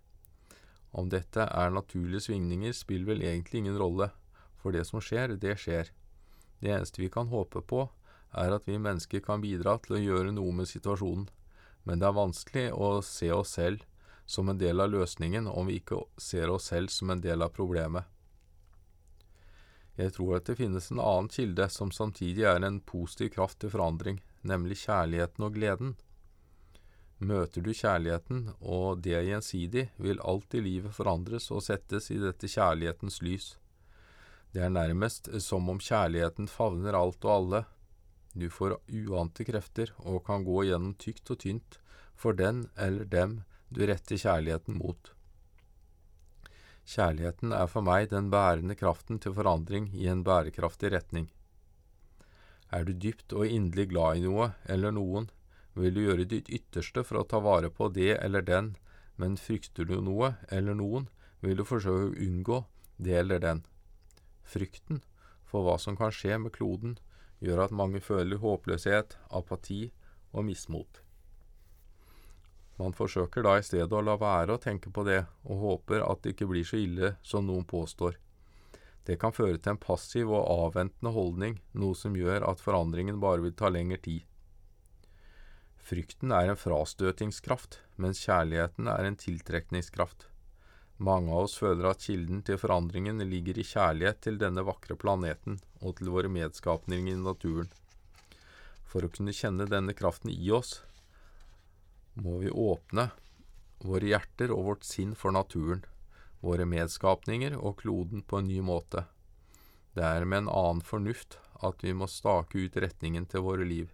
Om 0.92 1.12
dette 1.14 1.46
er 1.46 1.70
naturlige 1.76 2.26
svingninger, 2.26 2.74
spiller 2.74 3.14
vel 3.14 3.22
egentlig 3.28 3.62
ingen 3.62 3.78
rolle, 3.78 4.10
for 4.60 4.74
det 4.76 4.88
som 4.90 5.04
skjer, 5.04 5.38
det 5.38 5.56
skjer. 5.62 5.92
Det 6.60 6.74
eneste 6.74 7.04
vi 7.04 7.12
kan 7.14 7.30
håpe 7.30 7.62
på, 7.62 7.86
er 8.32 8.54
at 8.54 8.68
vi 8.68 8.78
mennesker 8.78 9.24
kan 9.26 9.42
bidra 9.42 9.78
til 9.84 9.98
å 9.98 10.02
gjøre 10.04 10.34
noe 10.36 10.54
med 10.62 10.70
situasjonen, 10.70 11.28
men 11.84 12.02
det 12.02 12.10
er 12.10 12.18
vanskelig 12.18 12.68
å 12.74 13.00
se 13.06 13.32
oss 13.34 13.56
selv 13.58 13.86
som 14.30 14.50
en 14.50 14.60
del 14.62 14.82
av 14.84 14.92
løsningen 14.94 15.48
om 15.50 15.70
vi 15.70 15.80
ikke 15.80 16.04
ser 16.22 16.52
oss 16.54 16.70
selv 16.70 16.94
som 16.94 17.10
en 17.10 17.22
del 17.22 17.42
av 17.42 17.54
problemet. 17.56 18.06
Jeg 20.00 20.14
tror 20.16 20.38
at 20.38 20.48
det 20.48 20.60
finnes 20.60 20.92
en 20.92 21.02
annen 21.04 21.32
kilde 21.34 21.66
som 21.74 21.90
samtidig 21.92 22.46
er 22.48 22.62
en 22.64 22.78
positiv 22.80 23.34
kraft 23.34 23.60
til 23.64 23.74
forandring, 23.74 24.22
nemlig 24.48 24.78
kjærligheten 24.86 25.44
og 25.44 25.58
gleden. 25.58 25.96
Møter 27.20 27.66
du 27.66 27.74
kjærligheten, 27.76 28.46
og 28.62 29.02
det 29.04 29.18
er 29.18 29.26
gjensidig, 29.28 29.90
vil 30.00 30.22
alt 30.24 30.56
i 30.56 30.62
livet 30.64 30.96
forandres 30.96 31.50
og 31.52 31.66
settes 31.66 32.08
i 32.14 32.20
dette 32.22 32.48
kjærlighetens 32.48 33.20
lys. 33.26 33.50
Det 34.54 34.64
er 34.64 34.72
nærmest 34.72 35.28
som 35.44 35.68
om 35.70 35.82
kjærligheten 35.84 36.48
favner 36.48 36.96
alt 36.96 37.26
og 37.28 37.34
alle. 37.34 37.66
Du 38.34 38.50
får 38.50 38.78
uante 38.88 39.46
krefter 39.46 39.94
og 40.06 40.26
kan 40.28 40.46
gå 40.46 40.64
gjennom 40.70 40.94
tykt 41.02 41.32
og 41.34 41.40
tynt 41.46 41.80
for 42.20 42.38
den 42.38 42.68
eller 42.78 43.06
dem 43.06 43.40
du 43.70 43.86
retter 43.88 44.20
kjærligheten 44.20 44.78
mot. 44.78 45.12
Kjærligheten 46.90 47.54
er 47.54 47.68
for 47.70 47.86
meg 47.86 48.10
den 48.10 48.30
bærende 48.34 48.76
kraften 48.78 49.20
til 49.22 49.36
forandring 49.38 49.92
i 49.94 50.08
en 50.10 50.24
bærekraftig 50.26 50.92
retning. 50.94 51.28
Er 52.74 52.86
du 52.86 52.94
dypt 52.94 53.34
og 53.34 53.50
inderlig 53.50 53.90
glad 53.92 54.18
i 54.18 54.26
noe 54.26 54.52
eller 54.66 54.94
noen, 54.94 55.30
vil 55.78 55.94
du 55.94 56.02
gjøre 56.02 56.28
ditt 56.30 56.50
ytterste 56.50 57.04
for 57.06 57.22
å 57.22 57.28
ta 57.30 57.42
vare 57.42 57.70
på 57.74 57.90
det 57.94 58.16
eller 58.18 58.46
den, 58.46 58.74
men 59.18 59.38
frykter 59.38 59.86
du 59.86 60.00
noe 60.02 60.36
eller 60.50 60.78
noen, 60.78 61.08
vil 61.42 61.58
du 61.58 61.66
forsøke 61.66 62.10
å 62.10 62.18
unngå 62.26 62.64
det 62.98 63.16
eller 63.22 63.42
den. 63.44 63.64
Frykten 64.44 65.04
for 65.50 65.66
hva 65.66 65.78
som 65.82 65.98
kan 65.98 66.14
skje 66.14 66.38
med 66.42 66.54
kloden, 66.58 66.98
gjør 67.44 67.66
at 67.66 67.76
mange 67.76 68.02
føler 68.04 68.42
håpløshet, 68.42 69.18
apati 69.32 69.86
og 70.34 70.46
mismot. 70.48 71.02
Man 72.80 72.96
forsøker 72.96 73.44
da 73.44 73.58
i 73.60 73.66
stedet 73.66 73.92
å 73.92 74.04
la 74.04 74.16
være 74.20 74.56
å 74.56 74.62
tenke 74.64 74.92
på 74.96 75.04
det, 75.04 75.26
og 75.44 75.64
håper 75.66 76.06
at 76.06 76.24
det 76.24 76.36
ikke 76.36 76.48
blir 76.48 76.68
så 76.68 76.80
ille 76.80 77.18
som 77.24 77.44
noen 77.48 77.68
påstår. 77.68 78.16
Det 79.04 79.18
kan 79.20 79.36
føre 79.36 79.58
til 79.58 79.74
en 79.74 79.82
passiv 79.82 80.32
og 80.32 80.48
avventende 80.68 81.12
holdning, 81.12 81.60
noe 81.76 81.98
som 81.98 82.16
gjør 82.16 82.46
at 82.48 82.64
forandringen 82.64 83.20
bare 83.20 83.44
vil 83.44 83.56
ta 83.58 83.72
lengre 83.74 84.00
tid. 84.06 84.24
Frykten 85.90 86.32
er 86.36 86.52
en 86.52 86.60
frastøtingskraft, 86.60 87.82
mens 87.98 88.22
kjærligheten 88.24 88.88
er 88.88 89.08
en 89.10 89.20
tiltrekningskraft. 89.20 90.29
Mange 91.00 91.32
av 91.32 91.46
oss 91.46 91.54
føler 91.56 91.88
at 91.88 92.04
kilden 92.04 92.42
til 92.44 92.58
forandringen 92.60 93.24
ligger 93.32 93.56
i 93.56 93.64
kjærlighet 93.64 94.18
til 94.26 94.40
denne 94.42 94.66
vakre 94.68 94.98
planeten 95.00 95.62
og 95.80 95.96
til 96.00 96.10
våre 96.12 96.32
medskapninger 96.32 97.14
i 97.14 97.22
naturen. 97.22 97.70
For 98.84 99.06
å 99.06 99.12
kunne 99.14 99.36
kjenne 99.36 99.70
denne 99.70 99.96
kraften 99.96 100.34
i 100.34 100.50
oss, 100.52 100.82
må 102.20 102.42
vi 102.42 102.52
åpne 102.52 103.06
våre 103.80 104.10
hjerter 104.12 104.52
og 104.52 104.66
vårt 104.66 104.84
sinn 104.88 105.14
for 105.16 105.32
naturen, 105.32 105.86
våre 106.44 106.66
medskapninger 106.68 107.56
og 107.56 107.80
kloden 107.80 108.26
på 108.28 108.42
en 108.42 108.50
ny 108.52 108.60
måte. 108.60 109.06
Det 109.96 110.04
er 110.04 110.28
med 110.28 110.44
en 110.44 110.52
annen 110.52 110.84
fornuft 110.84 111.38
at 111.64 111.80
vi 111.84 111.94
må 111.96 112.10
stake 112.12 112.60
ut 112.60 112.76
retningen 112.84 113.28
til 113.32 113.46
våre 113.48 113.64
liv. 113.68 113.88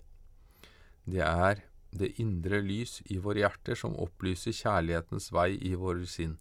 Det 1.05 1.21
er 1.21 1.61
det 1.95 2.15
indre 2.21 2.63
lys 2.65 2.97
i 3.13 3.19
våre 3.21 3.45
hjerter 3.45 3.77
som 3.77 3.93
opplyser 4.01 4.57
kjærlighetens 4.57 5.29
vei 5.33 5.51
i 5.61 5.75
våre 5.77 6.09
sinn. 6.09 6.39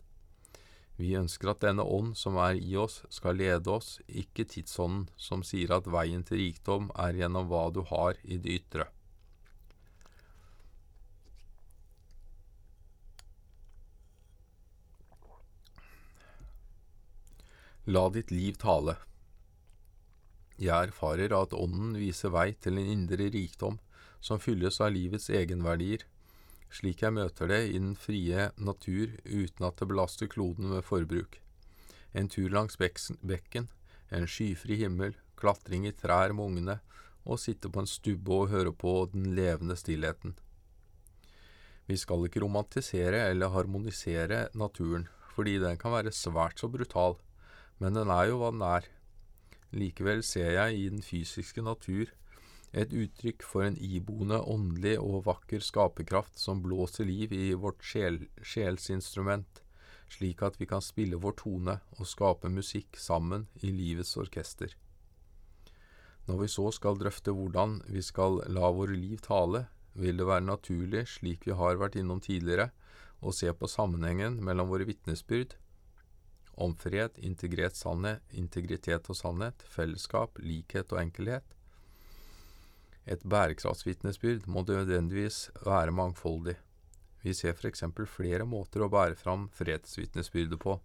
Vi 0.96 1.14
ønsker 1.18 1.50
at 1.50 1.62
denne 1.64 1.82
ånd 1.82 2.12
som 2.18 2.36
er 2.38 2.54
i 2.54 2.76
oss, 2.78 3.00
skal 3.10 3.40
lede 3.40 3.70
oss, 3.70 3.96
ikke 4.06 4.46
tidsånden 4.46 5.08
som 5.18 5.42
sier 5.42 5.74
at 5.74 5.88
veien 5.90 6.22
til 6.26 6.38
rikdom 6.38 6.92
er 6.94 7.18
gjennom 7.18 7.48
hva 7.50 7.66
du 7.74 7.82
har 7.88 8.20
i 8.22 8.38
det 8.38 8.60
ytre. 8.60 8.86
La 17.84 18.06
ditt 18.08 18.30
liv 18.32 18.54
tale. 18.56 18.94
Jeg 20.56 20.88
erfarer 20.88 21.34
at 21.36 21.52
Ånden 21.52 21.98
viser 21.98 22.30
vei 22.32 22.54
til 22.54 22.78
en 22.80 22.86
indre 22.94 23.26
rikdom 23.34 23.76
som 24.24 24.40
fylles 24.40 24.78
av 24.80 24.94
livets 24.94 25.26
egenverdier, 25.28 26.06
slik 26.74 27.04
jeg 27.04 27.14
møter 27.14 27.50
det 27.50 27.60
i 27.70 27.78
den 27.78 27.94
frie 27.98 28.48
natur 28.58 29.14
uten 29.24 29.66
at 29.68 29.80
det 29.80 29.88
belaster 29.90 30.30
kloden 30.30 30.72
med 30.72 30.84
forbruk. 30.86 31.38
En 32.12 32.28
tur 32.30 32.50
langs 32.50 32.78
bekken, 32.78 33.68
en 34.10 34.26
skyfri 34.30 34.78
himmel, 34.82 35.14
klatring 35.38 35.86
i 35.86 35.94
trær 35.94 36.34
med 36.34 36.50
ungene 36.50 36.78
og 37.24 37.40
sitte 37.40 37.70
på 37.72 37.82
en 37.82 37.90
stubbe 37.90 38.32
og 38.34 38.50
høre 38.52 38.72
på 38.72 38.96
den 39.12 39.32
levende 39.36 39.76
stillheten. 39.80 40.36
Vi 41.86 41.96
skal 42.00 42.26
ikke 42.26 42.42
romantisere 42.44 43.28
eller 43.30 43.52
harmonisere 43.52 44.48
naturen, 44.54 45.08
fordi 45.34 45.58
den 45.60 45.78
kan 45.78 45.92
være 45.92 46.14
svært 46.14 46.60
så 46.60 46.70
brutal 46.72 47.18
men 47.78 47.96
den 47.96 48.10
er 48.12 48.30
jo 48.30 48.40
hva 48.40 48.50
den 48.54 48.64
er. 48.66 48.86
Likevel 49.74 50.22
ser 50.26 50.52
jeg 50.54 50.78
i 50.78 50.90
den 50.92 51.02
fysiske 51.02 51.64
natur 51.64 52.12
et 52.74 52.92
uttrykk 52.92 53.44
for 53.46 53.66
en 53.66 53.76
iboende 53.78 54.40
åndelig 54.50 54.96
og 54.98 55.24
vakker 55.28 55.62
skaperkraft 55.62 56.38
som 56.40 56.62
blåser 56.64 57.06
liv 57.06 57.32
i 57.32 57.52
vårt 57.54 57.84
sjel, 57.86 58.24
sjelsinstrument, 58.42 59.62
slik 60.10 60.42
at 60.42 60.58
vi 60.60 60.66
kan 60.70 60.82
spille 60.82 61.20
vår 61.22 61.38
tone 61.40 61.78
og 61.98 62.08
skape 62.10 62.50
musikk 62.50 62.98
sammen 63.00 63.46
i 63.62 63.70
livets 63.74 64.16
orkester. 64.20 64.74
Når 66.26 66.40
vi 66.40 66.48
så 66.48 66.70
skal 66.72 66.98
drøfte 66.98 67.34
hvordan 67.36 67.82
vi 67.92 68.02
skal 68.02 68.40
la 68.48 68.70
våre 68.72 68.96
liv 68.96 69.20
tale, 69.24 69.66
vil 69.94 70.18
det 70.18 70.26
være 70.26 70.48
naturlig, 70.48 71.04
slik 71.18 71.46
vi 71.46 71.54
har 71.54 71.78
vært 71.78 71.98
innom 72.00 72.22
tidligere, 72.24 72.70
å 73.20 73.32
se 73.32 73.52
på 73.54 73.70
sammenhengen 73.70 74.40
mellom 74.44 74.72
våre 74.72 74.88
vitnesbyrd 74.88 75.54
om 76.60 76.74
fred, 76.78 77.18
integritet 77.18 79.10
og 79.10 79.18
sannhet, 79.18 79.64
fellesskap, 79.68 80.38
likhet 80.38 80.92
og 80.94 81.00
enkelhet. 81.02 81.54
Et 83.06 83.20
bærekraftsvitnesbyrd 83.20 84.46
må 84.46 84.64
nødvendigvis 84.64 85.50
være 85.66 85.92
mangfoldig. 85.92 86.56
Vi 87.22 87.32
ser 87.32 87.56
eksempel 87.68 88.06
flere 88.06 88.44
måter 88.44 88.84
å 88.84 88.90
bære 88.92 89.16
fram 89.16 89.48
fredsvitnesbyrdet 89.52 90.60
på, 90.60 90.78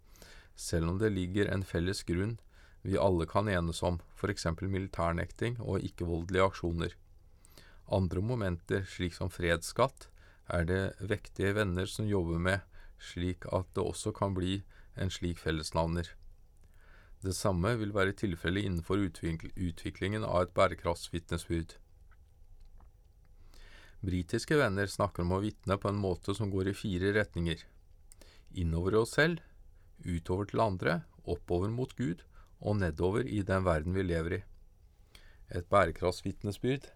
selv 0.56 0.92
om 0.92 0.98
det 1.00 1.12
ligger 1.12 1.48
en 1.52 1.64
felles 1.64 2.02
grunn 2.04 2.38
vi 2.82 2.96
alle 2.96 3.26
kan 3.28 3.48
enes 3.48 3.82
om, 3.84 3.98
f.eks. 4.16 4.46
militærnekting 4.60 5.58
og 5.60 5.84
ikke-voldelige 5.84 6.46
aksjoner. 6.48 6.94
Andre 7.92 8.22
momenter, 8.24 8.86
slik 8.88 9.16
som 9.16 9.32
fredsskatt, 9.32 10.08
er 10.48 10.64
det 10.64 10.80
vektige 11.00 11.52
venner 11.58 11.86
som 11.90 12.08
jobber 12.08 12.40
med, 12.40 12.64
slik 12.98 13.44
at 13.52 13.68
det 13.76 13.84
også 13.84 14.14
kan 14.16 14.34
bli 14.36 14.62
en 14.96 15.12
slik 15.12 15.38
fellesnavner. 15.38 16.08
Det 17.20 17.34
samme 17.36 17.74
vil 17.76 17.92
være 17.92 18.16
tilfellet 18.16 18.64
innenfor 18.64 19.04
utviklingen 19.04 20.24
av 20.24 20.46
et 20.46 20.54
bærekraftsvitnesbyrd. 20.56 21.76
Britiske 24.00 24.56
venner 24.56 24.88
snakker 24.88 25.26
om 25.26 25.34
å 25.36 25.42
vitne 25.42 25.76
på 25.76 25.90
en 25.90 25.98
måte 26.00 26.32
som 26.36 26.48
går 26.52 26.70
i 26.70 26.76
fire 26.76 27.12
retninger. 27.12 27.60
Innover 28.62 28.96
oss 29.02 29.12
selv, 29.18 29.42
utover 30.00 30.48
til 30.48 30.62
andre, 30.64 31.02
oppover 31.28 31.68
mot 31.68 31.92
Gud 31.98 32.24
og 32.60 32.80
nedover 32.80 33.28
i 33.28 33.42
den 33.46 33.66
verden 33.66 33.96
vi 33.96 34.06
lever 34.06 34.38
i. 34.38 34.40
Et 35.52 35.68
bærekraftsvitnesbyrd 35.68 36.88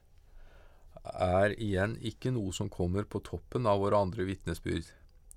er 1.13 1.55
igjen 1.61 1.99
ikke 2.01 2.33
noe 2.33 2.55
som 2.57 2.73
kommer 2.73 3.05
på 3.05 3.21
toppen 3.27 3.69
av 3.69 3.83
våre 3.85 4.01
andre 4.01 4.25
vitnesbyrd. 4.25 4.89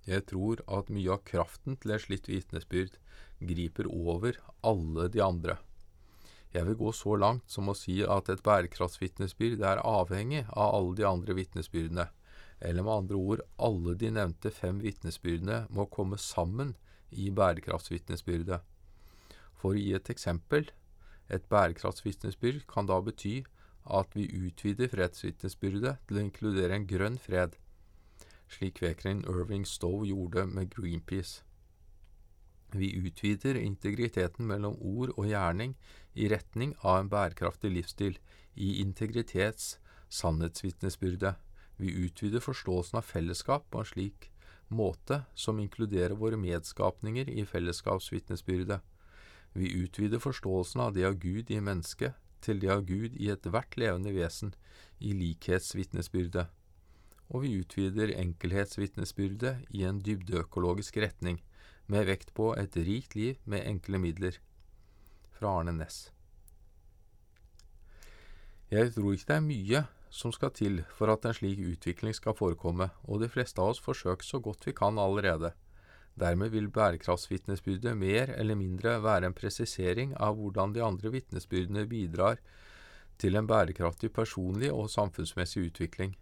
Jeg 0.07 0.23
tror 0.31 0.63
at 0.71 0.91
mye 0.93 1.17
av 1.17 1.25
kraften 1.27 1.75
til 1.81 1.91
et 1.91 2.05
slikt 2.05 2.29
vitnesbyrd 2.31 2.95
griper 3.43 3.89
over 3.91 4.39
alle 4.63 5.09
de 5.11 5.19
andre. 5.25 5.57
Jeg 6.53 6.65
vil 6.65 6.77
gå 6.79 6.91
så 6.95 7.15
langt 7.19 7.49
som 7.51 7.67
å 7.69 7.75
si 7.75 7.99
at 8.03 8.29
et 8.31 8.43
bærekraftsvitnesbyrd 8.45 9.63
er 9.67 9.83
avhengig 9.83 10.45
av 10.49 10.77
alle 10.77 10.95
de 10.99 11.05
andre 11.07 11.35
vitnesbyrdene, 11.37 12.07
eller 12.59 12.83
med 12.83 12.93
andre 12.93 13.19
ord, 13.19 13.43
alle 13.57 13.93
de 13.99 14.11
nevnte 14.15 14.51
fem 14.51 14.79
vitnesbyrdene 14.81 15.65
må 15.69 15.85
komme 15.93 16.17
sammen 16.17 16.75
i 17.11 17.29
bærekraftsvitnesbyrdet. 17.29 18.63
For 19.57 19.75
å 19.75 19.81
gi 19.81 19.93
et 19.97 20.09
eksempel, 20.13 20.71
et 21.29 21.45
bærekraftsvitnesbyrd 21.51 22.65
kan 22.71 22.87
da 22.89 23.01
bety 23.03 23.41
at 23.87 24.15
vi 24.15 24.27
utvider 24.47 24.91
fredsvitnesbyrdet 24.91 25.97
til 26.07 26.17
å 26.17 26.23
inkludere 26.23 26.75
en 26.75 26.87
grønn 26.87 27.19
fred, 27.21 27.55
slik 28.51 28.79
kvekeren 28.79 29.25
Irving 29.27 29.67
Stowe 29.67 30.07
gjorde 30.07 30.47
med 30.47 30.71
Greenpeace. 30.73 31.43
Vi 32.71 32.91
utvider 32.99 33.55
integriteten 33.55 34.47
mellom 34.47 34.75
ord 34.83 35.13
og 35.15 35.29
gjerning 35.29 35.75
i 36.15 36.27
retning 36.31 36.73
av 36.83 36.99
en 36.99 37.11
bærekraftig 37.11 37.71
livsstil, 37.71 38.17
i 38.57 38.81
integritets 38.81 39.77
sannhetsvitnesbyrdet. 40.09 41.35
Vi 41.77 41.93
utvider 42.05 42.41
forståelsen 42.41 42.97
av 42.97 43.05
fellesskap 43.05 43.67
på 43.71 43.83
en 43.83 43.89
slik 43.91 44.31
måte 44.67 45.21
som 45.35 45.59
inkluderer 45.61 46.17
våre 46.17 46.39
medskapninger 46.41 47.29
i 47.29 47.45
fellesskapsvitnesbyrdet. 47.45 48.81
Vi 49.53 49.69
utvider 49.83 50.19
forståelsen 50.19 50.81
av 50.81 50.93
det 50.93 51.05
av 51.07 51.19
Gud 51.21 51.51
i 51.51 51.61
mennesket 51.61 52.17
til 52.41 52.59
det 52.61 52.71
av 52.73 52.83
Gud 52.85 53.15
i 53.15 53.29
ethvert 53.33 53.77
levende 53.77 54.13
vesen, 54.13 54.53
i 54.99 55.13
likhetsvitnesbyrdet. 55.13 56.47
Og 57.29 57.43
vi 57.43 57.57
utvider 57.61 58.13
enkelhetsvitnesbyrdet 58.17 59.67
i 59.75 59.83
en 59.85 60.01
dybdeøkologisk 60.01 60.97
retning, 61.03 61.41
med 61.87 62.07
vekt 62.07 62.33
på 62.35 62.51
et 62.59 62.75
rikt 62.75 63.15
liv 63.15 63.39
med 63.45 63.65
enkle 63.67 63.99
midler. 64.03 64.39
Fra 65.37 65.59
Arne 65.59 65.73
Næss. 65.75 66.09
Jeg 68.71 68.91
tror 68.95 69.13
ikke 69.13 69.29
det 69.29 69.35
er 69.37 69.45
mye 69.45 69.83
som 70.11 70.33
skal 70.35 70.51
til 70.55 70.81
for 70.97 71.11
at 71.11 71.25
en 71.27 71.35
slik 71.35 71.59
utvikling 71.63 72.15
skal 72.15 72.35
forekomme, 72.35 72.89
og 73.07 73.21
de 73.21 73.29
fleste 73.31 73.61
av 73.61 73.73
oss 73.73 73.83
forsøker 73.83 74.25
så 74.25 74.39
godt 74.43 74.67
vi 74.67 74.73
kan 74.75 74.99
allerede. 74.99 75.53
Dermed 76.17 76.49
vil 76.49 76.69
bærekraftsvitnesbyrdet 76.73 77.93
mer 77.97 78.33
eller 78.35 78.57
mindre 78.57 78.97
være 79.03 79.29
en 79.29 79.37
presisering 79.37 80.15
av 80.17 80.35
hvordan 80.39 80.73
de 80.73 80.83
andre 80.83 81.11
vitnesbyrdene 81.13 81.85
bidrar 81.87 82.41
til 83.21 83.37
en 83.37 83.47
bærekraftig 83.47 84.11
personlig 84.13 84.71
og 84.73 84.89
samfunnsmessig 84.89 85.67
utvikling. 85.69 86.17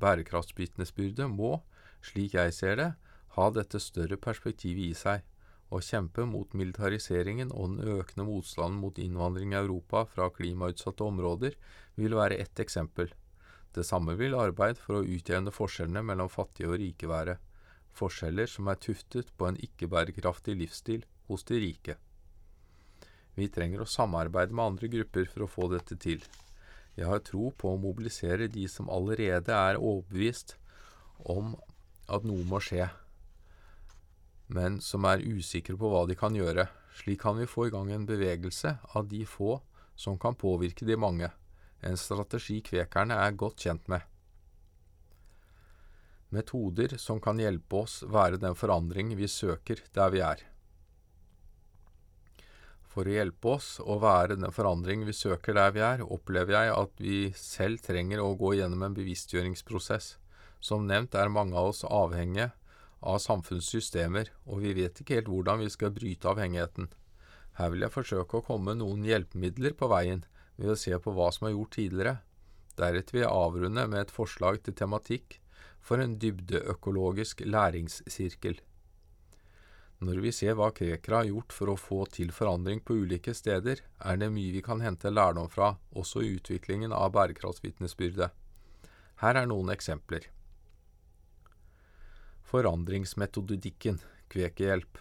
Bærekraftsvitnesbyrdet 0.00 1.30
må, 1.30 1.62
slik 2.04 2.34
jeg 2.36 2.52
ser 2.54 2.76
det, 2.76 2.90
ha 3.36 3.48
dette 3.52 3.80
større 3.82 4.16
perspektivet 4.16 4.90
i 4.90 4.94
seg. 4.96 5.24
Å 5.70 5.80
kjempe 5.82 6.24
mot 6.30 6.52
militariseringen 6.54 7.50
og 7.50 7.74
den 7.74 7.96
økende 7.98 8.26
motstanden 8.28 8.78
mot 8.80 8.98
innvandring 9.02 9.52
i 9.52 9.58
Europa 9.60 10.04
fra 10.12 10.28
klimautsatte 10.30 11.04
områder 11.04 11.56
vil 11.98 12.14
være 12.16 12.38
ett 12.44 12.62
eksempel. 12.62 13.10
Det 13.74 13.84
samme 13.84 14.14
vil 14.16 14.38
arbeid 14.38 14.78
for 14.80 15.00
å 15.00 15.04
utjevne 15.04 15.52
forskjellene 15.52 16.04
mellom 16.06 16.30
fattige 16.32 16.70
og 16.70 16.78
rike 16.80 17.10
være 17.10 17.36
forskjeller 17.96 18.48
som 18.48 18.68
er 18.70 18.80
tuftet 18.80 19.32
på 19.36 19.48
en 19.48 19.58
ikke-bærekraftig 19.68 20.56
livsstil 20.56 21.04
hos 21.28 21.44
de 21.48 21.60
rike. 21.60 21.96
Vi 23.36 23.48
trenger 23.52 23.82
å 23.82 23.90
samarbeide 23.90 24.56
med 24.56 24.64
andre 24.72 24.88
grupper 24.92 25.28
for 25.32 25.44
å 25.44 25.50
få 25.50 25.68
dette 25.72 25.98
til. 26.00 26.22
Jeg 26.96 27.08
har 27.10 27.20
tro 27.24 27.50
på 27.52 27.74
å 27.74 27.80
mobilisere 27.80 28.48
de 28.48 28.64
som 28.72 28.88
allerede 28.92 29.52
er 29.52 29.76
overbevist 29.76 30.56
om 31.28 31.52
at 32.08 32.24
noe 32.24 32.46
må 32.48 32.62
skje, 32.64 32.86
men 34.46 34.80
som 34.80 35.04
er 35.08 35.24
usikre 35.24 35.76
på 35.78 35.90
hva 35.92 36.04
de 36.06 36.16
kan 36.18 36.34
gjøre. 36.36 36.68
Slik 36.96 37.20
kan 37.22 37.38
vi 37.38 37.48
få 37.50 37.68
i 37.68 37.72
gang 37.74 37.92
en 37.92 38.08
bevegelse 38.08 38.76
av 38.94 39.08
de 39.10 39.24
få 39.28 39.60
som 39.96 40.18
kan 40.18 40.36
påvirke 40.36 40.86
de 40.88 40.96
mange, 40.96 41.30
en 41.80 41.96
strategi 41.96 42.60
kvekerne 42.64 43.16
er 43.20 43.36
godt 43.36 43.66
kjent 43.66 43.88
med 43.88 44.04
metoder 46.36 46.96
som 46.98 47.20
kan 47.22 47.38
hjelpe 47.40 47.82
oss 47.84 48.02
være 48.02 48.40
den 48.42 48.56
forandring 48.58 49.14
vi 49.16 49.28
søker 49.30 49.82
der 49.96 50.12
vi 50.14 50.22
er. 50.24 50.42
For 52.96 53.06
å 53.06 53.12
hjelpe 53.12 53.56
oss 53.58 53.76
å 53.84 53.98
være 54.00 54.38
den 54.40 54.52
forandring 54.56 55.04
vi 55.04 55.14
søker 55.16 55.56
der 55.56 55.74
vi 55.76 55.82
er, 55.84 56.04
opplever 56.04 56.56
jeg 56.56 56.76
at 56.76 57.02
vi 57.02 57.18
selv 57.36 57.82
trenger 57.84 58.22
å 58.24 58.32
gå 58.40 58.54
gjennom 58.56 58.86
en 58.86 58.96
bevisstgjøringsprosess. 58.96 60.14
Som 60.64 60.86
nevnt 60.88 61.14
er 61.14 61.28
mange 61.28 61.56
av 61.60 61.74
oss 61.74 61.84
avhengige 61.84 62.50
av 63.00 63.18
samfunnssystemer, 63.22 64.30
og 64.46 64.62
vi 64.64 64.74
vet 64.76 65.00
ikke 65.00 65.18
helt 65.18 65.32
hvordan 65.32 65.62
vi 65.64 65.72
skal 65.72 65.94
bryte 65.96 66.30
avhengigheten. 66.30 66.88
Her 67.56 67.72
vil 67.72 67.86
jeg 67.86 67.94
forsøke 67.94 68.38
å 68.38 68.44
komme 68.44 68.72
med 68.72 68.82
noen 68.82 69.04
hjelpemidler 69.06 69.76
på 69.78 69.88
veien 69.92 70.24
ved 70.56 70.72
å 70.72 70.78
se 70.80 70.96
på 71.00 71.12
hva 71.16 71.30
som 71.32 71.48
er 71.48 71.56
gjort 71.56 71.76
tidligere. 71.76 72.14
Deretter 72.76 73.16
vil 73.16 73.24
jeg 73.24 73.32
avrunde 73.32 73.86
med 73.88 74.02
et 74.02 74.12
forslag 74.12 74.60
til 74.64 74.76
tematikk 74.76 75.38
for 75.80 76.02
en 76.02 76.16
dybdeøkologisk 76.20 77.44
læringssirkel. 77.46 78.58
Når 80.04 80.18
vi 80.20 80.32
ser 80.36 80.58
hva 80.58 80.68
krekere 80.76 81.22
har 81.22 81.28
gjort 81.30 81.54
for 81.56 81.72
å 81.72 81.78
få 81.80 82.02
til 82.12 82.32
forandring 82.36 82.82
på 82.84 82.98
ulike 83.00 83.32
steder, 83.32 83.80
er 83.80 84.18
det 84.20 84.28
mye 84.34 84.52
vi 84.52 84.60
kan 84.64 84.82
hente 84.84 85.12
lærdom 85.12 85.48
fra, 85.48 85.76
også 85.96 86.20
i 86.20 86.34
utviklingen 86.36 86.92
av 86.92 87.14
bærekraftsvitnesbyrdet. 87.16 88.28
Her 89.22 89.40
er 89.40 89.48
noen 89.48 89.72
eksempler. 89.72 90.28
Forandringsmetodikken 92.46 93.96
Kvekehjelp 94.30 94.98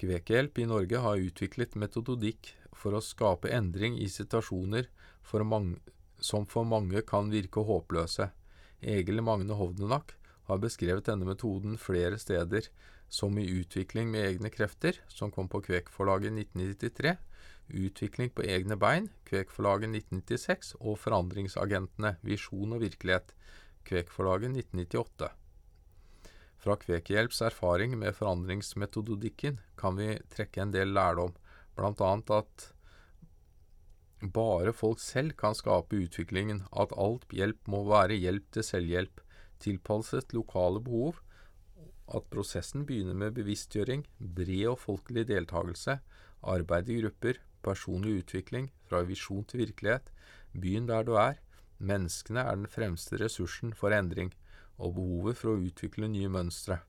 Kvekehjelp 0.00 0.58
i 0.58 0.64
Norge 0.64 1.00
har 1.04 1.20
utviklet 1.20 1.74
metodikk 1.76 2.48
for 2.72 2.96
å 2.96 3.02
skape 3.04 3.50
endring 3.52 3.98
i 4.00 4.06
situasjoner 4.08 4.86
for 5.20 5.44
mange, 5.44 5.76
som 6.16 6.46
for 6.48 6.64
mange 6.64 7.02
kan 7.10 7.28
virke 7.28 7.60
håpløse. 7.68 8.30
Egil 8.80 9.20
Magne 9.20 9.58
Hovdenak 9.58 10.14
har 10.48 10.62
beskrevet 10.64 11.10
denne 11.10 11.28
metoden 11.28 11.76
flere 11.76 12.16
steder, 12.16 12.70
som 13.12 13.36
i 13.36 13.44
Utvikling 13.60 14.08
med 14.14 14.30
egne 14.30 14.48
krefter, 14.54 14.96
som 15.12 15.28
kom 15.34 15.50
på 15.52 15.60
Kvekforlaget 15.66 16.32
1993, 16.40 17.12
Utvikling 17.84 18.32
på 18.32 18.48
egne 18.48 18.80
bein, 18.80 19.10
Kvekforlaget 19.28 19.92
1996, 19.92 20.72
og 20.80 20.96
Forandringsagentene, 21.04 22.16
visjon 22.24 22.78
og 22.78 22.80
virkelighet, 22.86 23.36
Kvekforlaget 23.84 24.56
1998. 24.56 25.34
Fra 26.60 26.76
Kvekehjelps 26.76 27.40
erfaring 27.46 27.94
med 27.98 28.12
forandringsmetodikken 28.18 29.60
kan 29.80 29.96
vi 29.96 30.12
trekke 30.34 30.60
en 30.60 30.74
del 30.74 30.92
lærdom, 30.92 31.32
bl.a. 31.76 32.10
at 32.36 32.66
bare 34.20 34.74
folk 34.76 35.00
selv 35.00 35.32
kan 35.40 35.56
skape 35.56 35.96
utviklingen, 35.96 36.66
at 36.76 36.92
alt 37.00 37.24
hjelp 37.32 37.70
må 37.72 37.80
være 37.88 38.18
hjelp 38.20 38.50
til 38.52 38.66
selvhjelp, 38.66 39.22
tilpasset 39.64 40.34
lokale 40.36 40.82
behov, 40.84 41.16
at 42.12 42.28
prosessen 42.28 42.84
begynner 42.84 43.16
med 43.16 43.38
bevisstgjøring, 43.38 44.04
bred 44.18 44.66
og 44.74 44.80
folkelig 44.82 45.24
deltakelse, 45.30 45.96
arbeid 46.42 46.90
i 46.92 46.98
grupper, 47.00 47.40
personlig 47.64 48.18
utvikling, 48.24 48.68
fra 48.84 49.00
visjon 49.08 49.46
til 49.48 49.64
virkelighet, 49.64 50.12
byen 50.52 50.88
der 50.90 51.08
du 51.08 51.14
er, 51.16 51.40
menneskene 51.78 52.44
er 52.44 52.60
den 52.60 52.68
fremste 52.68 53.16
ressursen 53.22 53.72
for 53.72 53.96
endring, 53.96 54.34
og 54.80 54.96
behovet 54.96 55.38
for 55.38 55.52
å 55.52 55.60
utvikle 55.60 56.08
nye 56.10 56.30
mønstre. 56.32 56.80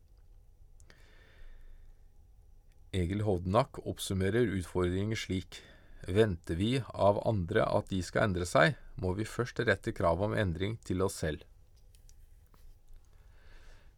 Egil 2.95 3.23
Hovdenak 3.23 3.79
oppsummerer 3.87 4.49
utfordringer 4.57 5.19
slik 5.19 5.61
Venter 6.07 6.57
vi 6.57 6.71
av 6.81 7.21
andre 7.29 7.63
at 7.63 7.91
de 7.91 8.01
skal 8.03 8.31
endre 8.31 8.47
seg, 8.49 8.73
må 8.97 9.13
vi 9.15 9.27
først 9.27 9.61
rette 9.67 9.93
krav 9.93 10.23
om 10.25 10.33
endring 10.33 10.79
til 10.87 11.03
oss 11.05 11.19
selv. 11.21 11.45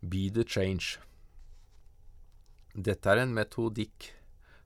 Be 0.03 0.27
the 0.35 0.43
change. 0.43 0.99
Dette 2.75 3.07
er 3.07 3.23
en 3.23 3.33
metodikk 3.33 4.09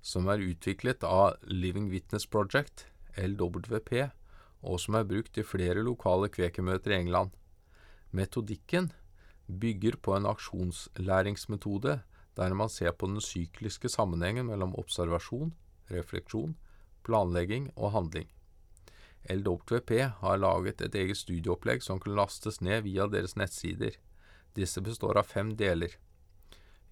som 0.02 0.30
er 0.32 0.42
utviklet 0.42 1.04
av 1.06 1.38
Living 1.46 1.92
Witness 1.94 2.26
Project, 2.26 2.88
LWP, 3.20 4.08
og 4.66 4.80
som 4.82 4.98
er 4.98 5.06
brukt 5.08 5.38
i 5.38 5.46
flere 5.46 5.84
lokale 5.86 6.32
kvekermøter 6.34 6.96
i 6.96 7.02
England. 7.04 7.36
Metodikken 8.16 8.90
bygger 9.48 9.98
på 10.02 10.16
en 10.16 10.28
aksjonslæringsmetode 10.30 12.02
der 12.38 12.54
man 12.54 12.70
ser 12.70 12.92
på 12.92 13.08
den 13.10 13.22
sykliske 13.22 13.90
sammenhengen 13.90 14.46
mellom 14.46 14.76
observasjon, 14.78 15.54
refleksjon, 15.90 16.56
planlegging 17.04 17.72
og 17.76 17.92
handling. 17.92 18.28
LWP 19.30 19.92
har 20.22 20.38
laget 20.38 20.82
et 20.82 20.96
eget 20.96 21.18
studieopplegg 21.18 21.82
som 21.84 22.00
kan 22.00 22.16
lastes 22.16 22.62
ned 22.62 22.86
via 22.86 23.08
deres 23.12 23.36
nettsider. 23.36 23.98
Disse 24.56 24.82
består 24.82 25.18
av 25.18 25.28
fem 25.28 25.56
deler. 25.58 25.98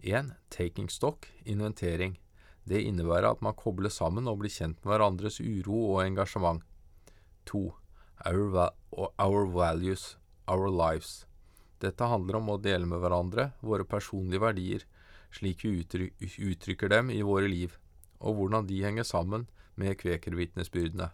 1. 0.01 0.33
Taking 0.49 0.89
stock, 0.89 1.29
inventering. 1.45 2.17
Det 2.65 2.81
innebærer 2.81 3.29
at 3.29 3.41
man 3.45 3.53
kobler 3.53 3.93
sammen 3.93 4.27
og 4.27 4.41
blir 4.41 4.51
kjent 4.51 4.81
med 4.81 4.95
hverandres 4.95 5.39
uro 5.39 5.93
og 5.93 6.01
engasjement. 6.07 6.63
2. 7.45 7.69
Our, 8.25 8.71
our, 9.19 9.45
values, 9.45 10.17
our 10.47 10.69
lives. 10.69 11.25
Dette 11.83 12.07
handler 12.07 12.39
om 12.39 12.53
å 12.53 12.61
dele 12.61 12.87
med 12.87 13.01
hverandre 13.03 13.49
våre 13.61 13.85
personlige 13.87 14.43
verdier, 14.43 14.85
slik 15.35 15.65
vi 15.65 15.83
uttrykker 15.83 16.89
dem 16.89 17.11
i 17.11 17.21
våre 17.25 17.49
liv, 17.51 17.75
og 18.19 18.39
hvordan 18.39 18.67
de 18.69 18.81
henger 18.83 19.03
sammen 19.03 19.47
med 19.75 19.97
kvekervitnesbyrdene. 19.99 21.09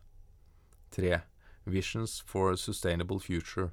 3. 0.92 1.22
Visions 1.66 2.20
for 2.28 2.52
a 2.54 2.58
Sustainable 2.58 3.20
Future. 3.20 3.72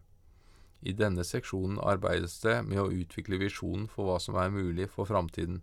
I 0.80 0.94
denne 0.94 1.24
seksjonen 1.26 1.80
arbeides 1.82 2.38
det 2.40 2.62
med 2.64 2.80
å 2.80 2.92
utvikle 2.94 3.40
visjonen 3.40 3.88
for 3.90 4.08
hva 4.08 4.18
som 4.22 4.38
er 4.38 4.52
mulig 4.54 4.88
for 4.92 5.08
framtiden. 5.10 5.60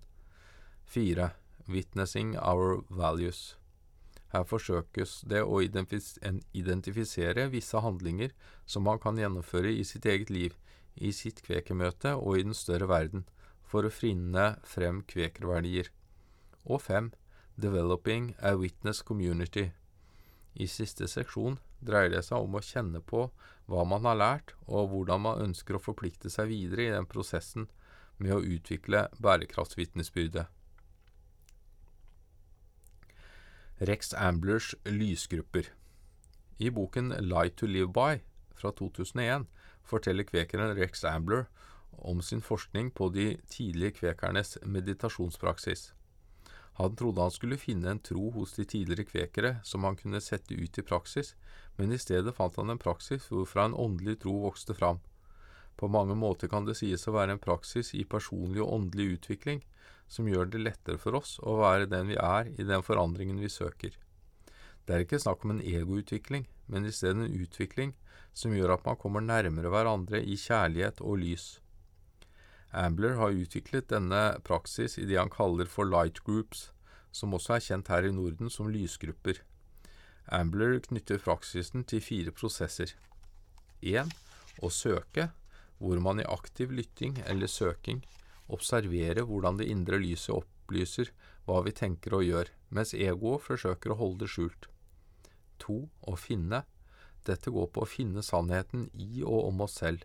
4. 0.92 1.32
Witnessing 1.72 2.36
Our 2.38 2.84
Values. 2.90 3.56
Her 4.36 4.44
forsøkes 4.44 5.22
det 5.32 5.42
å 5.48 5.62
identifisere 5.64 7.48
visse 7.54 7.80
handlinger 7.80 8.36
som 8.68 8.84
man 8.84 9.00
kan 9.00 9.18
gjennomføre 9.18 9.72
i 9.72 9.86
sitt 9.88 10.06
eget 10.06 10.30
liv, 10.30 10.54
i 10.96 11.12
sitt 11.12 11.42
kvekermøte 11.46 12.16
og 12.16 12.40
i 12.40 12.46
den 12.46 12.56
større 12.58 12.88
verden, 12.90 13.26
for 13.66 13.86
å 13.86 13.94
finne 13.94 14.56
frem 14.64 15.02
kvekerverdier. 15.10 15.90
Og 16.66 16.82
fem, 16.82 17.12
Developing 17.56 18.34
a 18.40 18.56
Witness 18.60 19.02
Community. 19.02 19.70
I 20.56 20.68
siste 20.68 21.08
seksjon 21.08 21.58
dreier 21.84 22.12
det 22.12 22.24
seg 22.28 22.44
om 22.44 22.58
å 22.58 22.64
kjenne 22.64 23.02
på 23.04 23.30
hva 23.72 23.86
man 23.88 24.06
har 24.08 24.20
lært, 24.20 24.54
og 24.68 24.92
hvordan 24.92 25.24
man 25.24 25.42
ønsker 25.50 25.78
å 25.78 25.84
forplikte 25.84 26.32
seg 26.32 26.52
videre 26.52 26.86
i 26.86 26.94
den 26.94 27.08
prosessen 27.08 27.70
med 28.18 28.36
å 28.36 28.44
utvikle 28.44 29.08
bærekraftsvitnesbyrdet. 29.24 30.48
Rex 33.76 34.14
Amblers 34.14 34.72
lysgrupper. 34.88 35.68
I 36.60 36.70
boken 36.72 37.12
Light 37.20 37.58
to 37.60 37.68
Live 37.68 37.92
By 37.92 38.22
fra 38.56 38.72
2001 38.72 39.50
forteller 39.86 40.28
kvekeren 40.28 40.76
Rex 40.78 41.04
Ambler 41.08 41.46
om 41.98 42.22
sin 42.22 42.42
forskning 42.42 42.92
på 42.92 43.10
de 43.10 43.38
tidlige 43.48 44.00
kvekernes 44.02 44.58
meditasjonspraksis. 44.64 45.94
Han 46.76 46.96
trodde 46.96 47.22
han 47.22 47.32
skulle 47.32 47.58
finne 47.58 47.88
en 47.94 48.02
tro 48.04 48.30
hos 48.36 48.54
de 48.58 48.66
tidligere 48.68 49.08
kvekere 49.08 49.52
som 49.64 49.86
han 49.88 49.96
kunne 49.96 50.20
sette 50.22 50.58
ut 50.58 50.78
i 50.78 50.84
praksis, 50.84 51.34
men 51.78 51.94
i 51.96 52.00
stedet 52.02 52.36
fant 52.36 52.58
han 52.60 52.74
en 52.74 52.82
praksis 52.82 53.30
hvorfra 53.32 53.70
en 53.70 53.78
åndelig 53.86 54.20
tro 54.26 54.34
vokste 54.44 54.76
fram. 54.76 55.00
På 55.80 55.88
mange 55.88 56.16
måter 56.20 56.52
kan 56.52 56.68
det 56.68 56.76
sies 56.80 57.08
å 57.08 57.16
være 57.16 57.36
en 57.36 57.44
praksis 57.44 57.94
i 57.96 58.04
personlig 58.04 58.62
og 58.64 58.74
åndelig 58.80 59.20
utvikling, 59.20 59.64
som 60.08 60.28
gjør 60.28 60.52
det 60.52 60.66
lettere 60.66 61.00
for 61.00 61.16
oss 61.20 61.38
å 61.40 61.56
være 61.62 61.88
den 61.92 62.12
vi 62.12 62.20
er 62.20 62.52
i 62.60 62.68
den 62.68 62.84
forandringen 62.84 63.40
vi 63.40 63.52
søker. 63.52 63.96
Det 64.86 64.94
er 64.96 65.06
ikke 65.06 65.20
snakk 65.22 65.46
om 65.46 65.56
en 65.56 65.64
egoutvikling, 65.66 66.46
men 66.70 66.86
i 66.86 66.94
stedet 66.94 67.26
en 67.26 67.42
utvikling 67.42 67.96
som 68.36 68.54
gjør 68.54 68.76
at 68.76 68.86
man 68.86 69.00
kommer 69.02 69.24
nærmere 69.24 69.72
hverandre 69.74 70.22
i 70.22 70.38
kjærlighet 70.38 71.02
og 71.02 71.22
lys. 71.24 71.46
Ambler 72.76 73.16
har 73.16 73.34
utviklet 73.34 73.88
denne 73.90 74.22
praksis 74.44 74.98
i 75.00 75.06
det 75.08 75.18
han 75.18 75.32
kaller 75.32 75.70
for 75.72 75.88
light 75.88 76.20
groups, 76.28 76.70
som 77.16 77.34
også 77.34 77.56
er 77.56 77.64
kjent 77.64 77.90
her 77.94 78.06
i 78.06 78.12
Norden 78.12 78.52
som 78.52 78.68
lysgrupper. 78.70 79.40
Ambler 80.28 80.82
knytter 80.84 81.22
praksisen 81.24 81.86
til 81.88 82.04
fire 82.04 82.34
prosesser. 82.36 82.92
1. 83.82 84.12
Å 84.60 84.72
søke, 84.74 85.30
hvor 85.80 86.02
man 86.04 86.20
i 86.20 86.28
aktiv 86.28 86.74
lytting 86.76 87.22
eller 87.26 87.52
søking 87.52 88.04
observerer 88.52 89.24
hvordan 89.26 89.58
det 89.62 89.70
indre 89.72 90.00
lyset 90.02 90.36
opplyser 90.36 91.12
hva 91.46 91.62
vi 91.66 91.74
tenker 91.78 92.18
og 92.18 92.26
gjør, 92.26 92.52
mens 92.70 92.94
egoet 92.94 93.46
forsøker 93.46 93.94
å 93.94 94.00
holde 94.02 94.26
det 94.26 94.34
skjult. 94.34 94.68
To, 95.62 95.84
å 96.02 96.16
finne. 96.20 96.64
Dette 97.26 97.52
går 97.52 97.70
på 97.74 97.84
å 97.84 97.90
finne 97.90 98.24
sannheten 98.26 98.90
i 98.94 99.24
og 99.24 99.50
om 99.50 99.64
oss 99.66 99.80
selv, 99.82 100.04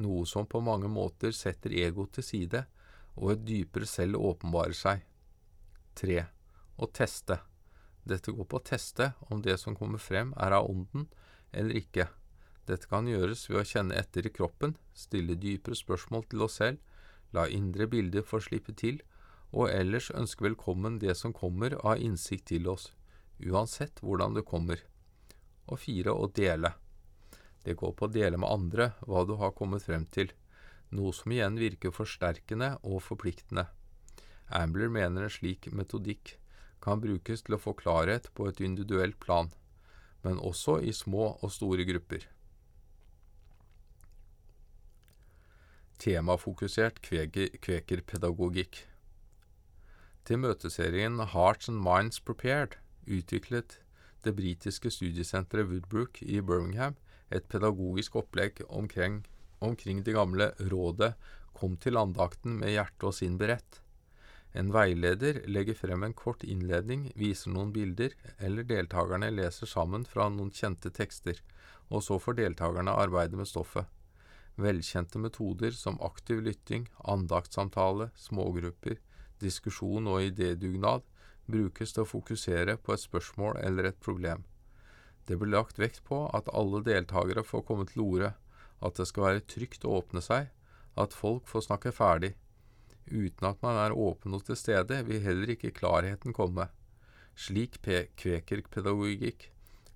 noe 0.00 0.26
som 0.26 0.46
på 0.46 0.60
mange 0.62 0.88
måter 0.88 1.34
setter 1.34 1.74
egoet 1.74 2.14
til 2.16 2.26
side, 2.26 2.64
og 3.18 3.34
et 3.34 3.46
dypere 3.46 3.88
selv 3.90 4.20
åpenbarer 4.20 4.76
seg. 4.76 5.02
3. 5.98 6.22
å 6.78 6.86
teste. 6.94 7.40
Dette 8.06 8.32
går 8.32 8.46
på 8.48 8.60
å 8.60 8.64
teste 8.64 9.12
om 9.28 9.42
det 9.44 9.58
som 9.60 9.76
kommer 9.76 10.00
frem 10.00 10.32
er 10.40 10.54
av 10.56 10.70
ånden 10.70 11.08
eller 11.52 11.76
ikke. 11.82 12.06
Dette 12.70 12.88
kan 12.88 13.08
gjøres 13.10 13.48
ved 13.50 13.60
å 13.60 13.66
kjenne 13.66 13.98
etter 13.98 14.26
i 14.26 14.32
kroppen, 14.32 14.76
stille 14.94 15.34
dypere 15.34 15.76
spørsmål 15.76 16.28
til 16.30 16.46
oss 16.46 16.60
selv, 16.60 16.78
la 17.34 17.46
indre 17.50 17.86
bilder 17.90 18.26
få 18.26 18.40
slippe 18.42 18.74
til, 18.78 19.00
og 19.50 19.72
ellers 19.74 20.10
ønske 20.14 20.46
velkommen 20.46 21.00
det 21.02 21.16
som 21.18 21.34
kommer 21.34 21.74
av 21.82 21.98
innsikt 21.98 22.48
til 22.52 22.68
oss, 22.70 22.92
uansett 23.42 23.98
hvordan 24.04 24.38
det 24.38 24.46
kommer. 24.46 24.78
Og 25.70 25.78
fire, 25.78 26.12
å 26.12 26.26
dele. 26.34 26.72
Det 27.64 27.76
går 27.78 27.92
på 27.96 28.08
å 28.08 28.12
dele 28.12 28.40
med 28.40 28.50
andre 28.50 28.90
hva 29.06 29.22
du 29.28 29.36
har 29.40 29.54
kommet 29.56 29.84
frem 29.86 30.06
til, 30.10 30.32
noe 30.90 31.12
som 31.14 31.30
igjen 31.30 31.60
virker 31.60 31.94
forsterkende 31.94 32.72
og 32.82 33.02
forpliktende. 33.06 33.68
Ambler 34.50 34.90
mener 34.90 35.28
en 35.28 35.32
slik 35.32 35.70
metodikk 35.70 36.34
kan 36.82 37.02
brukes 37.02 37.44
til 37.46 37.54
å 37.54 37.62
få 37.62 37.76
klarhet 37.78 38.30
på 38.34 38.48
et 38.50 38.60
individuelt 38.64 39.20
plan, 39.22 39.52
men 40.24 40.42
også 40.42 40.80
i 40.82 40.92
små 40.96 41.36
og 41.38 41.54
store 41.54 41.86
grupper. 41.86 42.26
temafokusert 46.00 47.00
kvekerpedagogikk. 47.04 48.86
Til 50.24 50.40
møteserien 50.40 51.20
Hearts 51.34 51.68
and 51.68 51.82
Minds 51.84 52.20
Prepared 52.20 52.78
utviklet 53.06 53.78
det 54.24 54.36
britiske 54.36 54.90
studiesenteret 54.92 55.68
Woodbrook 55.70 56.22
i 56.22 56.40
Birmingham 56.40 56.96
et 57.30 57.46
pedagogisk 57.48 58.16
opplegg 58.20 58.62
omkring, 58.68 59.22
omkring 59.60 60.02
det 60.04 60.16
gamle 60.16 60.50
rådet 60.72 61.14
Kom 61.60 61.76
til 61.76 61.98
andakten 62.00 62.54
med 62.60 62.72
hjerte 62.72 63.08
og 63.10 63.14
sinn 63.16 63.34
beredt. 63.36 63.80
En 64.56 64.70
veileder 64.74 65.42
legger 65.50 65.76
frem 65.76 66.06
en 66.06 66.14
kort 66.16 66.42
innledning, 66.46 67.10
viser 67.18 67.52
noen 67.52 67.72
bilder, 67.74 68.14
eller 68.38 68.66
deltakerne 68.66 69.28
leser 69.34 69.68
sammen 69.68 70.06
fra 70.08 70.28
noen 70.32 70.50
kjente 70.54 70.90
tekster, 70.94 71.38
og 71.90 72.02
så 72.06 72.18
får 72.22 72.38
deltakerne 72.40 72.94
arbeide 72.96 73.38
med 73.38 73.50
stoffet. 73.50 73.84
Velkjente 74.60 75.20
metoder 75.22 75.76
som 75.76 76.00
aktiv 76.02 76.40
lytting, 76.46 76.88
andaktssamtale, 77.04 78.08
smågrupper, 78.16 78.98
diskusjon 79.42 80.08
og 80.10 80.24
idédugnad 80.30 81.04
brukes 81.52 81.94
til 81.94 82.04
å 82.04 82.08
fokusere 82.08 82.76
på 82.80 82.94
et 82.94 83.02
spørsmål 83.02 83.58
eller 83.62 83.90
et 83.90 84.00
problem. 84.02 84.44
Det 85.26 85.36
blir 85.38 85.52
lagt 85.52 85.78
vekt 85.78 86.02
på 86.08 86.24
at 86.34 86.48
alle 86.56 86.82
deltakere 86.86 87.44
får 87.46 87.66
komme 87.68 87.86
til 87.90 88.02
orde, 88.06 88.32
at 88.80 88.96
det 88.96 89.06
skal 89.10 89.26
være 89.26 89.46
trygt 89.52 89.84
å 89.84 89.98
åpne 90.00 90.22
seg, 90.24 90.48
at 90.98 91.16
folk 91.16 91.46
får 91.50 91.68
snakke 91.68 91.92
ferdig. 91.94 92.32
Uten 93.10 93.46
at 93.48 93.60
man 93.62 93.78
er 93.78 93.94
åpen 93.96 94.34
og 94.36 94.44
til 94.46 94.58
stede, 94.58 95.02
vil 95.06 95.22
heller 95.24 95.54
ikke 95.54 95.74
klarheten 95.76 96.34
komme. 96.36 96.68
Slik 97.38 97.78
kvekerpedagogikk 97.82 99.50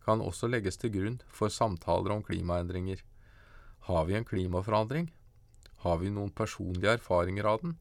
kan 0.04 0.22
også 0.22 0.50
legges 0.50 0.78
til 0.80 0.92
grunn 0.94 1.18
for 1.28 1.52
samtaler 1.52 2.14
om 2.14 2.22
klimaendringer. 2.24 3.00
Har 3.88 4.04
vi 4.08 4.16
en 4.18 4.28
klimaforandring? 4.28 5.10
Har 5.84 5.98
vi 6.00 6.12
noen 6.12 6.32
personlige 6.32 6.94
erfaringer 6.98 7.48
av 7.48 7.64
den? 7.64 7.74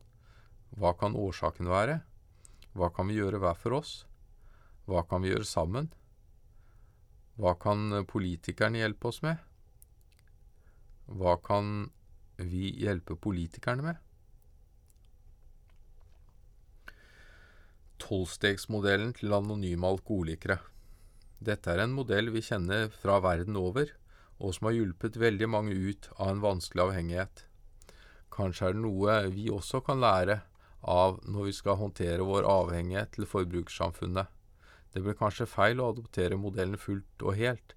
Hva 0.76 0.94
kan 1.00 1.16
årsaken 1.16 1.70
være? 1.72 2.02
Hva 2.74 2.90
kan 2.90 3.10
vi 3.10 3.20
gjøre 3.20 3.38
hver 3.42 3.58
for 3.60 3.78
oss? 3.78 3.92
Hva 4.90 5.04
kan 5.06 5.22
vi 5.22 5.30
gjøre 5.30 5.46
sammen? 5.46 5.92
Hva 7.38 7.54
kan 7.62 8.04
politikerne 8.10 8.82
hjelpe 8.82 9.10
oss 9.10 9.22
med? 9.26 9.38
Hva 11.06 11.38
kan 11.46 11.92
vi 12.38 12.72
hjelpe 12.82 13.16
politikerne 13.22 13.86
med? 13.86 14.02
Tolvstegsmodellen 18.02 19.14
til 19.18 19.34
anonyme 19.38 19.88
alkoholikere. 19.94 20.58
Dette 21.44 21.72
er 21.72 21.84
en 21.84 21.94
modell 21.96 22.32
vi 22.34 22.42
kjenner 22.44 22.90
fra 22.90 23.20
verden 23.24 23.58
over, 23.60 23.92
og 24.42 24.56
som 24.56 24.70
har 24.70 24.78
hjulpet 24.80 25.20
veldig 25.22 25.50
mange 25.50 25.76
ut 25.78 26.10
av 26.18 26.34
en 26.34 26.44
vanskelig 26.44 26.88
avhengighet. 26.88 27.46
Kanskje 28.34 28.70
er 28.70 28.76
det 28.76 28.84
noe 28.84 29.20
vi 29.32 29.48
også 29.54 29.84
kan 29.86 30.02
lære 30.02 30.42
av 30.84 31.20
når 31.24 31.48
vi 31.50 31.54
skal 31.56 31.80
håndtere 31.80 32.26
vår 32.28 32.48
avhengighet 32.48 33.14
til 33.16 33.28
forbrukersamfunnet. 33.30 34.28
Det 34.94 35.02
blir 35.02 35.18
kanskje 35.18 35.50
feil 35.50 35.82
å 35.82 35.90
adoptere 35.94 36.38
modellen 36.38 36.78
fullt 36.78 37.26
og 37.26 37.38
helt, 37.40 37.76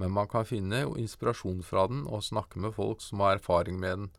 men 0.00 0.12
man 0.16 0.28
kan 0.28 0.48
finne 0.48 0.82
inspirasjon 1.00 1.62
fra 1.64 1.86
den 1.88 2.06
og 2.08 2.24
snakke 2.26 2.60
med 2.60 2.74
folk 2.76 3.04
som 3.04 3.22
har 3.24 3.38
erfaring 3.38 3.78
med 3.80 3.96
den. 3.96 4.10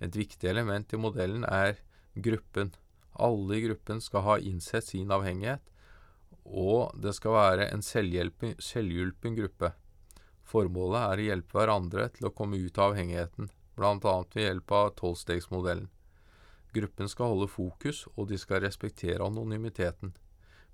Et 0.00 0.16
viktig 0.16 0.48
element 0.48 0.92
i 0.92 1.00
modellen 1.00 1.44
er 1.48 1.80
gruppen. 2.14 2.72
Alle 3.16 3.56
i 3.56 3.64
gruppen 3.64 4.00
skal 4.04 4.24
ha 4.26 4.38
innsett 4.38 4.88
sin 4.90 5.12
avhengighet, 5.12 5.64
og 6.44 6.94
det 7.02 7.16
skal 7.16 7.34
være 7.34 7.68
en 7.72 7.82
selvhjulpen 7.82 9.38
gruppe. 9.40 9.72
Formålet 10.46 11.02
er 11.02 11.18
å 11.18 11.28
hjelpe 11.30 11.58
hverandre 11.58 12.08
til 12.14 12.28
å 12.28 12.34
komme 12.36 12.60
ut 12.60 12.78
av 12.78 12.92
avhengigheten, 12.92 13.50
bl.a. 13.76 14.16
ved 14.34 14.42
hjelp 14.44 14.72
av 14.72 14.92
tolvstegsmodellen. 15.00 15.88
Gruppen 16.76 17.08
skal 17.08 17.32
holde 17.32 17.48
fokus, 17.48 18.04
og 18.16 18.28
de 18.30 18.38
skal 18.40 18.60
respektere 18.66 19.24
anonymiteten. 19.24 20.12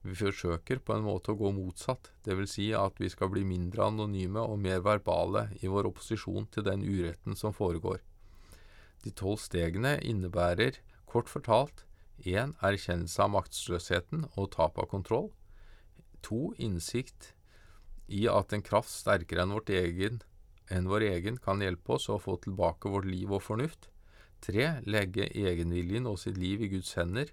Vi 0.03 0.17
forsøker 0.19 0.81
på 0.83 0.97
en 0.97 1.05
måte 1.07 1.31
å 1.31 1.39
gå 1.39 1.53
motsatt, 1.55 2.11
dvs. 2.27 2.55
Si 2.57 2.65
at 2.75 2.99
vi 2.99 3.11
skal 3.13 3.31
bli 3.31 3.45
mindre 3.47 3.87
anonyme 3.87 4.43
og 4.43 4.59
mer 4.59 4.83
verbale 4.83 5.45
i 5.63 5.71
vår 5.71 5.93
opposisjon 5.93 6.49
til 6.51 6.67
den 6.67 6.83
uretten 6.83 7.39
som 7.39 7.55
foregår. 7.55 8.01
De 9.05 9.15
tolv 9.15 9.39
stegene 9.43 9.95
innebærer, 10.03 10.81
kort 11.07 11.31
fortalt, 11.31 11.85
1. 12.23 12.57
Erkjennelse 12.63 13.23
av 13.23 13.31
maktsløsheten 13.37 14.27
og 14.35 14.51
tap 14.57 14.79
av 14.83 14.91
kontroll. 14.91 15.31
2. 16.27 16.43
Innsikt 16.67 17.33
i 18.07 18.27
at 18.31 18.53
en 18.53 18.63
kraft 18.63 18.91
sterkere 18.91 19.47
enn, 19.47 19.55
egen, 19.55 20.21
enn 20.71 20.91
vår 20.91 21.07
egen 21.13 21.39
kan 21.43 21.63
hjelpe 21.63 21.97
oss 21.97 22.09
å 22.11 22.19
få 22.23 22.37
tilbake 22.43 22.91
vårt 22.91 23.07
liv 23.11 23.31
og 23.31 23.43
fornuft. 23.43 23.92
3. 24.43 24.83
Legge 24.91 25.29
egenviljen 25.31 26.09
og 26.11 26.19
sitt 26.23 26.39
liv 26.41 26.65
i 26.65 26.71
Guds 26.73 26.93
hender, 26.99 27.31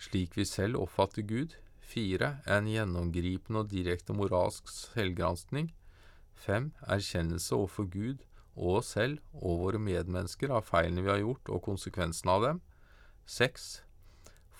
slik 0.00 0.36
vi 0.36 0.44
selv 0.48 0.82
oppfatter 0.82 1.24
Gud. 1.24 1.56
4. 1.84 2.28
En 2.50 2.68
gjennomgripende 2.68 3.62
og 3.62 3.70
direkte 3.70 4.16
moralsk 4.16 4.68
selvgranskning. 4.72 5.70
5. 6.44 6.70
Erkjennelse 6.90 7.54
overfor 7.56 7.88
Gud 7.92 8.24
og 8.54 8.80
oss 8.80 8.94
selv 8.96 9.20
og 9.32 9.60
våre 9.62 9.80
medmennesker 9.82 10.52
av 10.54 10.66
feilene 10.68 11.04
vi 11.04 11.12
har 11.12 11.20
gjort 11.22 11.50
og 11.52 11.62
konsekvensene 11.68 12.36
av 12.36 12.46
dem. 12.46 12.62
6. 13.30 13.68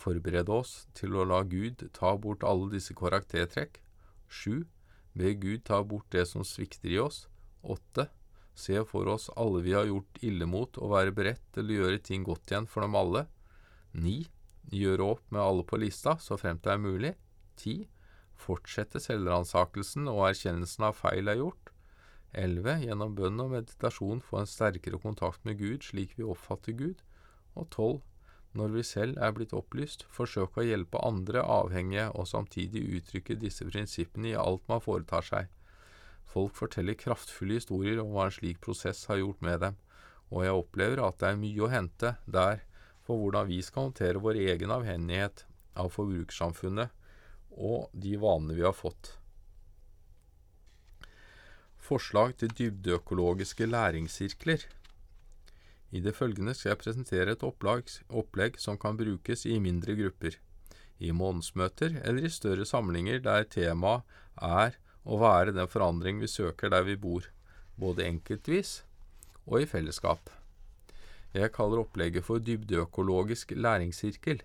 Forberede 0.04 0.52
oss 0.52 0.74
til 0.96 1.16
å 1.16 1.26
la 1.28 1.42
Gud 1.48 1.86
ta 1.96 2.14
bort 2.20 2.44
alle 2.46 2.70
disse 2.72 2.96
karaktertrekk. 2.96 3.80
7. 4.28 4.64
Be 5.14 5.34
Gud 5.38 5.64
ta 5.68 5.82
bort 5.82 6.08
det 6.12 6.26
som 6.30 6.44
svikter 6.46 6.92
i 6.92 7.00
oss. 7.02 7.24
8 7.62 8.08
se 8.54 8.84
for 8.86 9.08
oss 9.10 9.28
alle 9.36 9.62
vi 9.64 9.74
har 9.74 9.88
gjort 9.90 10.22
ille 10.22 10.46
mot, 10.46 10.78
og 10.78 10.94
være 10.94 11.14
beredt 11.16 11.44
til 11.54 11.70
å 11.70 11.80
gjøre 11.80 12.02
ting 12.06 12.24
godt 12.26 12.52
igjen 12.52 12.68
for 12.70 12.86
dem 12.86 12.96
alle. 12.98 13.26
9. 13.98 14.14
Gjøre 14.74 15.10
opp 15.16 15.26
med 15.34 15.42
alle 15.42 15.66
på 15.66 15.78
lista, 15.82 16.16
så 16.22 16.38
fremt 16.40 16.64
det 16.64 16.72
er 16.74 16.82
mulig. 16.82 17.12
10. 17.60 17.84
Fortsette 18.44 19.02
selvransakelsen 19.02 20.08
og 20.10 20.24
erkjennelsen 20.30 20.88
av 20.88 20.98
feil 20.98 21.30
er 21.30 21.40
gjort. 21.42 21.70
11. 22.34 22.86
Gjennom 22.88 23.14
bønn 23.14 23.42
og 23.42 23.52
meditasjon 23.52 24.22
få 24.24 24.40
en 24.40 24.50
sterkere 24.50 24.98
kontakt 25.02 25.44
med 25.46 25.60
Gud 25.60 25.86
slik 25.86 26.16
vi 26.18 26.26
oppfatter 26.26 26.74
Gud. 26.78 27.02
Og 27.54 27.68
12. 27.70 28.00
Når 28.54 28.70
vi 28.70 28.82
selv 28.86 29.18
er 29.18 29.32
blitt 29.34 29.54
opplyst, 29.54 30.04
forsøke 30.14 30.62
å 30.62 30.66
hjelpe 30.66 31.00
andre 31.02 31.42
avhengige 31.42 32.06
og 32.14 32.28
samtidig 32.30 32.84
uttrykke 32.98 33.38
disse 33.38 33.66
prinsippene 33.66 34.30
i 34.30 34.38
alt 34.38 34.62
man 34.70 34.82
foretar 34.82 35.26
seg. 35.26 35.50
Folk 36.30 36.56
forteller 36.58 36.98
kraftfulle 36.98 37.60
historier 37.60 38.00
om 38.02 38.12
hva 38.14 38.28
en 38.28 38.36
slik 38.36 38.60
prosess 38.64 39.04
har 39.10 39.20
gjort 39.20 39.42
med 39.44 39.60
dem, 39.62 39.76
og 40.32 40.44
jeg 40.44 40.60
opplever 40.60 41.02
at 41.04 41.18
det 41.20 41.30
er 41.30 41.40
mye 41.40 41.64
å 41.64 41.72
hente 41.72 42.14
der 42.26 42.64
for 43.04 43.20
hvordan 43.20 43.50
vi 43.50 43.60
skal 43.62 43.90
håndtere 43.90 44.22
vår 44.22 44.40
egen 44.46 44.72
avhengighet 44.74 45.44
av 45.78 45.90
forbrukersamfunnet 45.94 46.94
og 47.54 47.90
de 47.92 48.16
vanene 48.18 48.56
vi 48.56 48.64
har 48.64 48.74
fått. 48.74 49.12
Forslag 51.84 52.38
til 52.40 52.54
dybdeøkologiske 52.56 53.66
læringssirkler. 53.68 54.62
I 55.94 56.00
det 56.02 56.14
følgende 56.16 56.54
skal 56.56 56.72
jeg 56.72 56.80
presentere 56.80 57.34
et 57.36 57.44
opplegg 57.44 58.56
som 58.58 58.80
kan 58.80 58.96
brukes 58.98 59.44
i 59.46 59.60
mindre 59.62 59.94
grupper, 59.98 60.38
i 60.98 61.12
månedsmøter 61.12 62.00
eller 62.00 62.24
i 62.24 62.32
større 62.32 62.64
samlinger 62.66 63.20
der 63.22 63.44
temaet 63.52 64.02
er 64.40 64.78
å 65.04 65.18
være 65.20 65.52
den 65.52 65.68
forandring 65.68 66.20
vi 66.22 66.30
søker 66.30 66.72
der 66.72 66.86
vi 66.88 66.96
bor, 66.96 67.28
både 67.76 68.06
enkeltvis 68.08 68.80
og 69.44 69.60
i 69.60 69.68
fellesskap. 69.68 70.30
Jeg 71.34 71.52
kaller 71.52 71.82
opplegget 71.82 72.24
for 72.24 72.40
dybdeøkologisk 72.40 73.56
læringssirkel. 73.58 74.40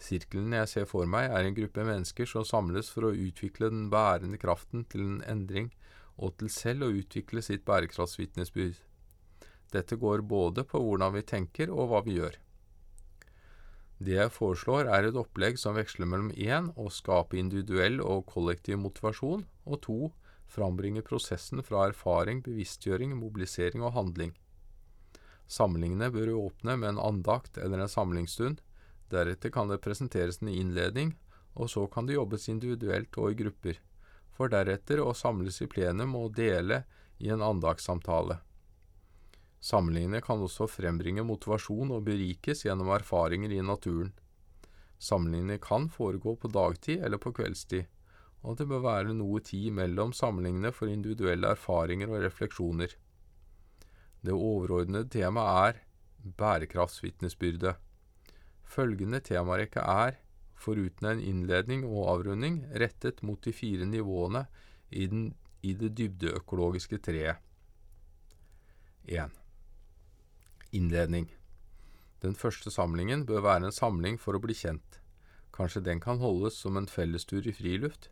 Sirkelen 0.00 0.54
jeg 0.56 0.68
ser 0.70 0.86
for 0.88 1.08
meg, 1.10 1.28
er 1.28 1.44
en 1.44 1.56
gruppe 1.56 1.84
mennesker 1.84 2.28
som 2.30 2.46
samles 2.46 2.88
for 2.88 3.08
å 3.08 3.16
utvikle 3.16 3.68
den 3.72 3.88
bærende 3.92 4.38
kraften 4.40 4.86
til 4.88 5.02
en 5.04 5.24
endring, 5.28 5.68
og 6.16 6.36
til 6.40 6.52
selv 6.52 6.86
å 6.86 6.92
utvikle 6.94 7.42
sitt 7.44 7.66
bærekraftsvitnesbyrd. 7.68 8.78
Dette 9.74 9.98
går 10.00 10.22
både 10.26 10.64
på 10.68 10.80
hvordan 10.82 11.14
vi 11.14 11.26
tenker 11.26 11.72
og 11.74 11.90
hva 11.90 12.00
vi 12.06 12.16
gjør. 12.16 12.38
Det 14.00 14.14
jeg 14.16 14.32
foreslår, 14.32 14.88
er 14.88 15.10
et 15.10 15.16
opplegg 15.20 15.58
som 15.60 15.76
veksler 15.76 16.08
mellom 16.08 16.30
1. 16.32 16.70
å 16.80 16.86
skape 16.88 17.36
individuell 17.36 17.98
og 18.00 18.24
kollektiv 18.30 18.78
motivasjon, 18.80 19.44
og 19.68 19.82
2. 19.84 19.96
frambringe 20.48 21.02
prosessen 21.04 21.60
fra 21.66 21.84
erfaring, 21.90 22.40
bevisstgjøring, 22.46 23.12
mobilisering 23.20 23.84
og 23.84 23.92
handling. 23.98 24.32
Samlingene 25.50 26.08
bør 26.14 26.32
åpne 26.38 26.78
med 26.80 26.94
en 26.94 27.02
andakt 27.10 27.60
eller 27.60 27.84
en 27.84 27.92
samlingsstund. 27.92 28.62
Deretter 29.12 29.52
kan 29.52 29.68
det 29.68 29.82
presenteres 29.84 30.40
en 30.40 30.48
innledning, 30.48 31.12
og 31.52 31.68
så 31.68 31.84
kan 31.90 32.08
det 32.08 32.16
jobbes 32.16 32.48
individuelt 32.48 33.20
og 33.20 33.34
i 33.34 33.40
grupper, 33.42 33.80
for 34.32 34.48
deretter 34.48 35.02
å 35.04 35.12
samles 35.12 35.60
i 35.60 35.68
plenum 35.68 36.16
og 36.16 36.32
dele 36.40 36.86
i 37.20 37.28
en 37.28 37.44
andaktssamtale. 37.44 38.40
Samlingene 39.60 40.22
kan 40.24 40.40
også 40.40 40.64
frembringe 40.70 41.22
motivasjon 41.26 41.92
og 41.92 42.06
berikes 42.06 42.64
gjennom 42.64 42.88
erfaringer 42.94 43.52
i 43.52 43.60
naturen. 43.60 44.14
Samlingene 45.00 45.58
kan 45.60 45.88
foregå 45.92 46.34
på 46.40 46.48
dagtid 46.52 47.04
eller 47.04 47.20
på 47.20 47.32
kveldstid, 47.36 47.84
og 48.40 48.56
det 48.56 48.66
bør 48.70 48.84
være 48.86 49.16
noe 49.16 49.42
tid 49.44 49.68
mellom 49.76 50.14
samlingene 50.16 50.72
for 50.72 50.88
individuelle 50.88 51.52
erfaringer 51.52 52.08
og 52.08 52.24
refleksjoner. 52.24 52.96
Det 54.20 54.32
overordnede 54.32 55.08
temaet 55.12 55.76
er 55.76 55.82
bærekraftsvitnesbyrde. 56.40 57.74
Følgende 58.64 59.20
temarekke 59.24 59.80
er, 59.80 60.16
foruten 60.54 61.08
en 61.08 61.20
innledning 61.24 61.84
og 61.88 62.08
avrunding, 62.14 62.62
rettet 62.80 63.22
mot 63.24 63.40
de 63.44 63.52
fire 63.56 63.88
nivåene 63.88 64.44
i, 64.90 65.06
den, 65.06 65.30
i 65.62 65.72
det 65.72 65.94
dybdeøkologiske 65.96 67.00
treet. 67.04 67.40
1. 69.08 69.39
Innledning 70.72 71.24
Den 72.22 72.36
første 72.38 72.70
samlingen 72.70 73.24
bør 73.26 73.42
være 73.42 73.66
en 73.66 73.74
samling 73.74 74.18
for 74.22 74.36
å 74.38 74.40
bli 74.42 74.54
kjent. 74.54 75.00
Kanskje 75.50 75.82
den 75.82 75.98
kan 76.04 76.20
holdes 76.22 76.60
som 76.62 76.78
en 76.78 76.86
fellestur 76.86 77.48
i 77.48 77.54
friluft? 77.56 78.06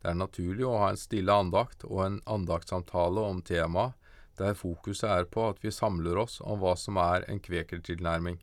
Det 0.00 0.08
er 0.08 0.16
naturlig 0.16 0.64
å 0.64 0.78
ha 0.80 0.88
en 0.94 1.00
stille 1.00 1.34
andakt 1.34 1.84
og 1.84 2.00
en 2.06 2.18
andaktssamtale 2.24 3.26
om 3.32 3.42
temaet 3.44 3.98
der 4.40 4.56
fokuset 4.56 5.10
er 5.12 5.28
på 5.28 5.50
at 5.50 5.60
vi 5.60 5.74
samler 5.76 6.16
oss 6.22 6.38
om 6.40 6.62
hva 6.62 6.72
som 6.80 6.96
er 6.96 7.26
en 7.28 7.42
kvekertilnærming. 7.44 8.38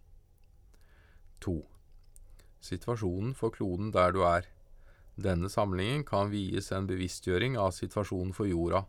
2. 1.41 1.57
Situasjonen 2.61 3.33
for 3.39 3.57
kloden 3.57 3.89
der 3.95 4.13
du 4.13 4.21
er. 4.27 4.45
Denne 5.17 5.49
samlingen 5.49 6.05
kan 6.05 6.29
vies 6.29 6.69
en 6.69 6.85
bevisstgjøring 6.85 7.57
av 7.57 7.73
situasjonen 7.73 8.37
for 8.37 8.45
jorda. 8.45 8.85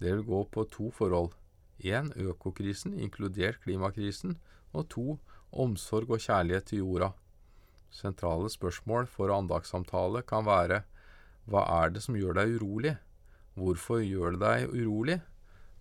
Det 0.00 0.14
vil 0.14 0.24
gå 0.24 0.46
på 0.56 0.64
to 0.72 0.88
forhold. 0.88 1.36
1. 1.84 2.12
Økokrisen, 2.16 2.96
inkludert 2.98 3.60
klimakrisen, 3.64 4.38
og 4.72 4.88
2. 4.92 5.18
Omsorg 5.52 6.10
og 6.10 6.20
kjærlighet 6.20 6.70
til 6.70 6.82
jorda. 6.84 7.10
Sentrale 7.90 8.50
spørsmål 8.50 9.06
for 9.06 9.32
andagssamtale 9.32 10.22
kan 10.22 10.44
være 10.46 10.82
Hva 11.46 11.62
er 11.82 11.94
det 11.94 12.02
som 12.02 12.16
gjør 12.18 12.40
deg 12.40 12.56
urolig? 12.58 12.96
Hvorfor 13.54 14.02
gjør 14.02 14.34
det 14.36 14.40
deg 14.42 14.74
urolig? 14.74 15.20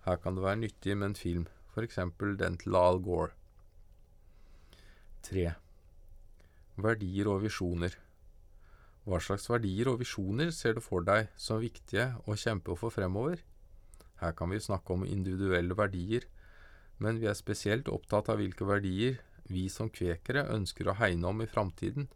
Her 0.05 0.21
kan 0.21 0.35
det 0.37 0.43
være 0.43 0.61
nyttig 0.61 0.97
med 0.97 1.07
en 1.07 1.15
film, 1.15 1.47
f.eks. 1.73 1.99
den 2.39 2.57
til 2.61 2.75
Al 2.75 3.01
Gore. 3.03 3.31
3. 5.23 5.53
Verdier 6.77 7.27
og 7.31 7.41
visjoner. 7.41 7.97
Hva 9.05 9.19
slags 9.21 9.49
verdier 9.49 9.89
og 9.89 9.99
visjoner 9.99 10.51
ser 10.53 10.77
du 10.77 10.81
for 10.81 11.03
deg 11.05 11.27
som 11.37 11.59
viktige 11.61 12.11
å 12.25 12.37
kjempe 12.37 12.77
for 12.77 12.93
fremover? 12.93 13.41
Her 14.21 14.35
kan 14.37 14.51
vi 14.53 14.61
snakke 14.63 14.93
om 14.93 15.05
individuelle 15.05 15.75
verdier, 15.75 16.25
men 16.97 17.19
vi 17.19 17.27
er 17.27 17.37
spesielt 17.37 17.89
opptatt 17.91 18.29
av 18.31 18.39
hvilke 18.39 18.67
verdier 18.67 19.19
vi 19.51 19.67
som 19.69 19.91
kvekere 19.93 20.47
ønsker 20.55 20.87
å 20.89 20.97
hegne 20.97 21.29
om 21.29 21.43
i 21.43 21.49
framtiden. 21.49 22.07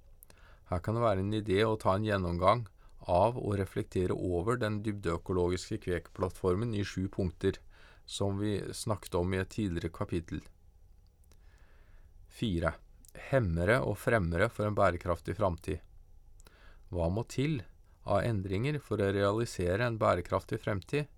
Her 0.70 0.84
kan 0.86 0.96
det 0.96 1.04
være 1.04 1.26
en 1.26 1.34
idé 1.34 1.64
å 1.66 1.78
ta 1.82 1.96
en 1.98 2.06
gjennomgang 2.06 2.68
av 3.10 3.38
og 3.40 3.58
reflektere 3.60 4.14
over 4.14 4.60
den 4.62 4.82
dybdeøkologiske 4.86 5.80
kvekplattformen 5.86 6.76
i 6.78 6.86
sju 6.86 7.08
punkter, 7.12 7.58
som 8.06 8.40
vi 8.42 8.58
snakket 8.74 9.16
om 9.20 9.34
i 9.34 9.42
et 9.42 9.52
tidligere 9.54 9.94
kapittel. 9.94 10.42
4. 12.40 12.72
hemmere 13.30 13.80
og 13.84 13.98
fremmere 14.00 14.50
for 14.54 14.70
en 14.70 14.78
bærekraftig 14.78 15.36
framtid? 15.38 15.82
Hva 16.90 17.10
må 17.14 17.26
til 17.30 17.60
av 18.10 18.24
endringer 18.26 18.80
for 18.82 19.02
å 19.02 19.12
realisere 19.14 19.86
en 19.86 20.00
bærekraftig 20.02 20.62
fremtid? 20.64 21.10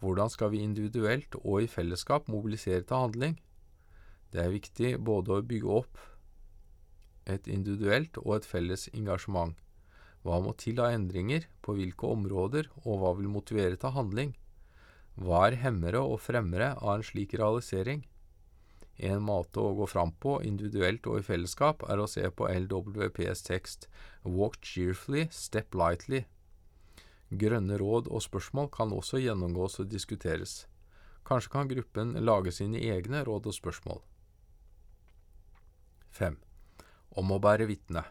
Hvordan 0.00 0.28
skal 0.32 0.52
vi 0.52 0.64
individuelt 0.64 1.38
og 1.42 1.62
i 1.62 1.70
fellesskap 1.70 2.28
mobilisere 2.28 2.82
til 2.82 2.96
handling? 2.96 3.38
Det 4.32 4.42
er 4.42 4.52
viktig 4.52 4.96
både 5.00 5.38
å 5.38 5.44
bygge 5.46 5.78
opp 5.80 6.00
et 7.26 7.48
individuelt 7.50 8.18
og 8.22 8.36
et 8.36 8.48
felles 8.48 8.88
engasjement. 8.92 9.56
Hva 10.26 10.40
må 10.42 10.52
til 10.58 10.80
av 10.82 10.92
endringer, 10.94 11.46
på 11.62 11.76
hvilke 11.78 12.10
områder, 12.10 12.68
og 12.84 13.00
hva 13.00 13.14
vil 13.18 13.30
motivere 13.30 13.78
til 13.78 13.94
handling? 13.94 14.34
Hva 15.16 15.46
er 15.48 15.58
hemmere 15.62 16.02
og 16.02 16.20
fremmere 16.20 16.74
av 16.76 16.98
en 16.98 17.06
slik 17.06 17.34
realisering? 17.38 18.04
En 18.96 19.22
måte 19.22 19.60
å 19.60 19.74
gå 19.76 19.86
fram 19.88 20.14
på, 20.20 20.38
individuelt 20.44 21.06
og 21.06 21.20
i 21.20 21.26
fellesskap, 21.26 21.84
er 21.88 22.00
å 22.00 22.08
se 22.10 22.24
på 22.30 22.48
LWPs 22.48 23.44
tekst 23.46 23.88
Walk 24.24 24.58
cheerfully, 24.64 25.28
step 25.30 25.76
lightly. 25.76 26.24
Grønne 27.30 27.74
råd 27.80 28.06
og 28.06 28.22
spørsmål 28.22 28.68
kan 28.70 28.92
også 28.94 29.18
gjennomgås 29.18 29.80
og 29.82 29.88
diskuteres. 29.90 30.66
Kanskje 31.26 31.50
kan 31.50 31.68
gruppen 31.68 32.12
lage 32.22 32.52
sine 32.54 32.78
egne 32.78 33.24
råd 33.26 33.48
og 33.50 33.54
spørsmål. 33.56 33.98
5. 36.14 36.38
Om 37.18 37.34
å 37.34 37.40
bære 37.42 37.66
vitne. 37.66 38.04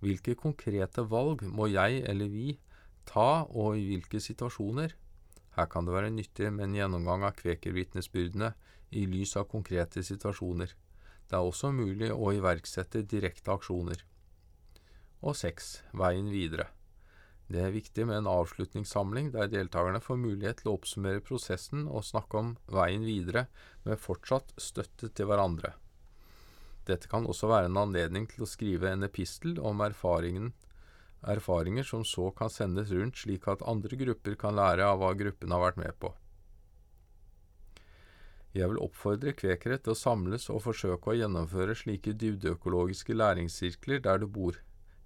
Hvilke 0.00 0.34
konkrete 0.34 1.04
valg 1.06 1.44
må 1.44 1.68
jeg 1.70 2.00
eller 2.08 2.32
vi 2.32 2.56
ta, 3.04 3.44
og 3.44 3.76
i 3.76 3.84
hvilke 3.90 4.18
situasjoner? 4.18 4.96
Her 5.52 5.68
kan 5.68 5.84
det 5.84 5.92
være 5.92 6.10
nyttig 6.10 6.48
med 6.50 6.70
en 6.70 6.78
gjennomgang 6.80 7.26
av 7.28 7.36
kvekervitnesbyrdene 7.36 8.54
i 8.96 9.04
lys 9.06 9.36
av 9.36 9.50
konkrete 9.52 10.02
situasjoner. 10.02 10.72
Det 11.28 11.36
er 11.36 11.44
også 11.44 11.70
mulig 11.76 12.08
å 12.12 12.32
iverksette 12.32 13.04
direkte 13.08 13.52
aksjoner. 13.52 14.00
Og 15.20 15.36
6. 15.36 15.74
Veien 16.00 16.32
videre. 16.32 16.72
Det 17.52 17.60
er 17.60 17.74
viktig 17.74 18.06
med 18.08 18.22
en 18.22 18.30
avslutningssamling 18.32 19.26
der 19.34 19.50
deltakerne 19.52 20.00
får 20.00 20.20
mulighet 20.22 20.62
til 20.62 20.70
å 20.70 20.76
oppsummere 20.78 21.20
prosessen 21.26 21.82
og 21.84 22.06
snakke 22.08 22.40
om 22.40 22.54
veien 22.72 23.04
videre 23.04 23.44
med 23.84 24.00
fortsatt 24.00 24.54
støtte 24.56 25.10
til 25.12 25.28
hverandre. 25.28 25.74
Dette 26.88 27.10
kan 27.12 27.28
også 27.28 27.50
være 27.50 27.68
en 27.68 27.82
anledning 27.82 28.24
til 28.30 28.46
å 28.46 28.48
skrive 28.48 28.88
en 28.88 29.04
epistel 29.04 29.60
om 29.60 29.84
erfaringer 29.84 31.88
som 31.90 32.06
så 32.08 32.30
kan 32.38 32.50
sendes 32.50 32.94
rundt 32.94 33.20
slik 33.20 33.44
at 33.52 33.66
andre 33.68 34.00
grupper 34.00 34.38
kan 34.40 34.56
lære 34.56 34.88
av 34.88 35.02
hva 35.02 35.12
gruppen 35.18 35.52
har 35.52 35.66
vært 35.66 35.84
med 35.84 36.00
på. 36.00 36.14
Jeg 38.56 38.68
vil 38.68 38.82
oppfordre 38.84 39.36
kvekere 39.36 39.76
til 39.76 39.92
å 39.92 39.98
samles 39.98 40.48
og 40.52 40.64
forsøke 40.64 41.12
å 41.12 41.20
gjennomføre 41.20 41.76
slike 41.76 42.16
dybdeøkologiske 42.16 43.16
læringssirkler 43.16 44.00
der 44.04 44.24
du 44.24 44.28
bor, 44.28 44.56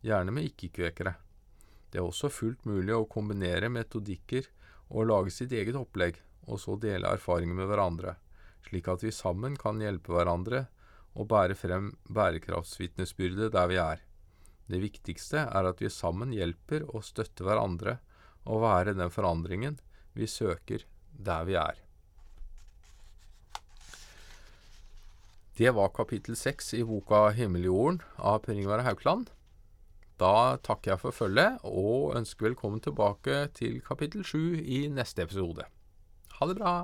gjerne 0.07 0.35
med 0.35 0.53
ikke-kvekere. 0.53 1.19
Det 1.91 2.01
er 2.01 2.07
også 2.07 2.31
fullt 2.33 2.67
mulig 2.67 2.95
å 2.97 3.07
kombinere 3.11 3.71
metodikker 3.73 4.49
og 4.91 5.09
lage 5.11 5.35
sitt 5.35 5.53
eget 5.55 5.79
opplegg, 5.79 6.19
og 6.47 6.61
så 6.63 6.77
dele 6.79 7.11
erfaringer 7.11 7.59
med 7.59 7.71
hverandre, 7.71 8.17
slik 8.67 8.89
at 8.91 9.03
vi 9.03 9.15
sammen 9.15 9.57
kan 9.59 9.81
hjelpe 9.83 10.15
hverandre 10.15 10.67
og 11.17 11.31
bære 11.31 11.57
frem 11.59 11.93
bærekraftsvitnesbyrdet 12.13 13.55
der 13.55 13.71
vi 13.71 13.81
er. 13.81 14.03
Det 14.67 14.83
viktigste 14.83 15.47
er 15.47 15.71
at 15.71 15.81
vi 15.83 15.91
sammen 15.93 16.35
hjelper 16.35 16.85
og 16.91 17.07
støtter 17.07 17.47
hverandre 17.47 17.99
å 18.47 18.61
være 18.63 18.97
den 18.99 19.13
forandringen 19.15 19.79
vi 20.17 20.29
søker 20.31 20.85
der 21.11 21.47
vi 21.47 21.57
er. 21.59 21.79
Det 25.57 25.71
var 25.73 25.95
kapittel 25.97 26.37
seks 26.37 26.75
i 26.77 26.83
boka 26.85 27.31
'Himmeljorden' 27.33 28.03
av 28.19 28.43
Per 28.45 28.53
Ingvar 28.53 28.83
Haukeland. 28.85 29.31
Da 30.17 30.57
takker 30.65 30.95
jeg 30.95 31.01
for 31.03 31.13
følget, 31.13 31.59
og 31.63 32.17
ønsker 32.17 32.49
velkommen 32.49 32.81
tilbake 32.81 33.47
til 33.57 33.83
kapittel 33.85 34.25
sju 34.25 34.57
i 34.57 34.87
neste 34.89 35.27
episode. 35.27 35.67
Ha 36.39 36.49
det 36.49 36.57
bra! 36.57 36.77